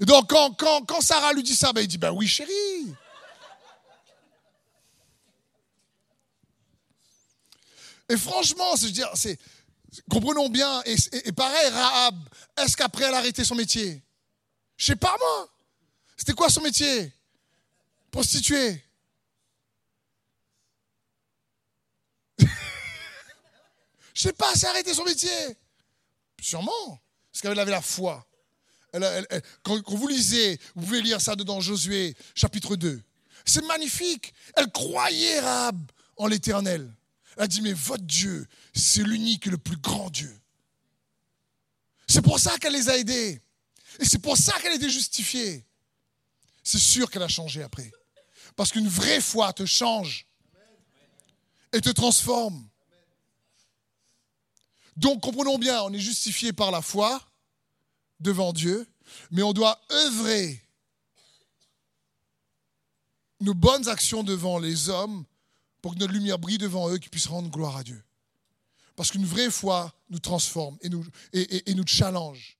Et 0.00 0.04
donc, 0.04 0.28
quand, 0.30 0.52
quand, 0.54 0.84
quand, 0.86 1.00
Sarah 1.00 1.32
lui 1.32 1.42
dit 1.42 1.54
ça, 1.54 1.72
ben, 1.72 1.82
il 1.82 1.88
dit, 1.88 1.98
ben 1.98 2.10
oui, 2.10 2.26
chérie. 2.26 2.94
Et 8.08 8.16
franchement, 8.16 8.74
c'est, 9.14 9.38
comprenons 10.10 10.48
bien, 10.48 10.82
et, 10.84 10.96
et 11.24 11.32
pareil, 11.32 11.68
Rahab, 11.68 12.16
est-ce 12.56 12.76
qu'après 12.76 13.04
elle 13.04 13.14
a 13.14 13.18
arrêté 13.18 13.44
son 13.44 13.54
métier? 13.54 14.02
Je 14.76 14.86
sais 14.86 14.96
pas 14.96 15.14
moi. 15.18 15.48
C'était 16.16 16.32
quoi 16.32 16.48
son 16.48 16.62
métier? 16.62 17.12
Prostituée. 18.10 18.82
Sais 24.14 24.32
pas, 24.32 24.54
c'est 24.54 24.66
arrêté 24.66 24.94
son 24.94 25.04
métier. 25.04 25.30
Sûrement. 26.40 27.00
Parce 27.32 27.42
qu'elle 27.42 27.58
avait 27.58 27.70
la 27.70 27.82
foi. 27.82 28.26
quand, 29.62 29.88
vous 29.88 30.08
lisez, 30.08 30.58
vous 30.74 30.82
pouvez 30.82 31.02
lire 31.02 31.20
ça 31.20 31.36
dedans 31.36 31.60
Josué 31.60 32.16
chapitre 32.34 32.76
2. 32.76 33.02
C'est 33.44 33.64
magnifique. 33.66 34.32
Elle 34.56 34.70
croyait 34.70 35.40
Rahab 35.40 35.90
en 36.16 36.26
l'éternel. 36.26 36.92
Elle 37.36 37.44
a 37.44 37.46
dit, 37.46 37.62
mais 37.62 37.72
votre 37.72 38.04
Dieu, 38.04 38.46
c'est 38.74 39.02
l'unique 39.02 39.46
et 39.46 39.50
le 39.50 39.58
plus 39.58 39.76
grand 39.76 40.10
Dieu. 40.10 40.34
C'est 42.06 42.22
pour 42.22 42.40
ça 42.40 42.58
qu'elle 42.58 42.72
les 42.72 42.88
a 42.88 42.98
aidés. 42.98 43.40
Et 43.98 44.04
c'est 44.04 44.18
pour 44.18 44.36
ça 44.36 44.58
qu'elle 44.60 44.74
été 44.74 44.90
justifiée. 44.90 45.64
C'est 46.62 46.78
sûr 46.78 47.10
qu'elle 47.10 47.22
a 47.22 47.28
changé 47.28 47.62
après. 47.62 47.90
Parce 48.56 48.72
qu'une 48.72 48.88
vraie 48.88 49.20
foi 49.20 49.52
te 49.52 49.64
change 49.64 50.26
et 51.72 51.80
te 51.80 51.90
transforme. 51.90 52.68
Donc 55.00 55.22
comprenons 55.22 55.56
bien, 55.56 55.82
on 55.82 55.92
est 55.94 55.98
justifié 55.98 56.52
par 56.52 56.70
la 56.70 56.82
foi 56.82 57.22
devant 58.20 58.52
Dieu, 58.52 58.86
mais 59.30 59.42
on 59.42 59.54
doit 59.54 59.80
œuvrer 59.90 60.62
nos 63.40 63.54
bonnes 63.54 63.88
actions 63.88 64.22
devant 64.22 64.58
les 64.58 64.90
hommes 64.90 65.24
pour 65.80 65.94
que 65.94 65.98
notre 65.98 66.12
lumière 66.12 66.38
brille 66.38 66.58
devant 66.58 66.90
eux, 66.90 66.98
qu'ils 66.98 67.10
puissent 67.10 67.28
rendre 67.28 67.48
gloire 67.48 67.78
à 67.78 67.82
Dieu. 67.82 68.04
Parce 68.94 69.10
qu'une 69.10 69.24
vraie 69.24 69.50
foi 69.50 69.90
nous 70.10 70.18
transforme 70.18 70.76
et 70.82 70.90
nous, 70.90 71.06
et, 71.32 71.74
nous 71.74 71.86
challenge. 71.86 72.58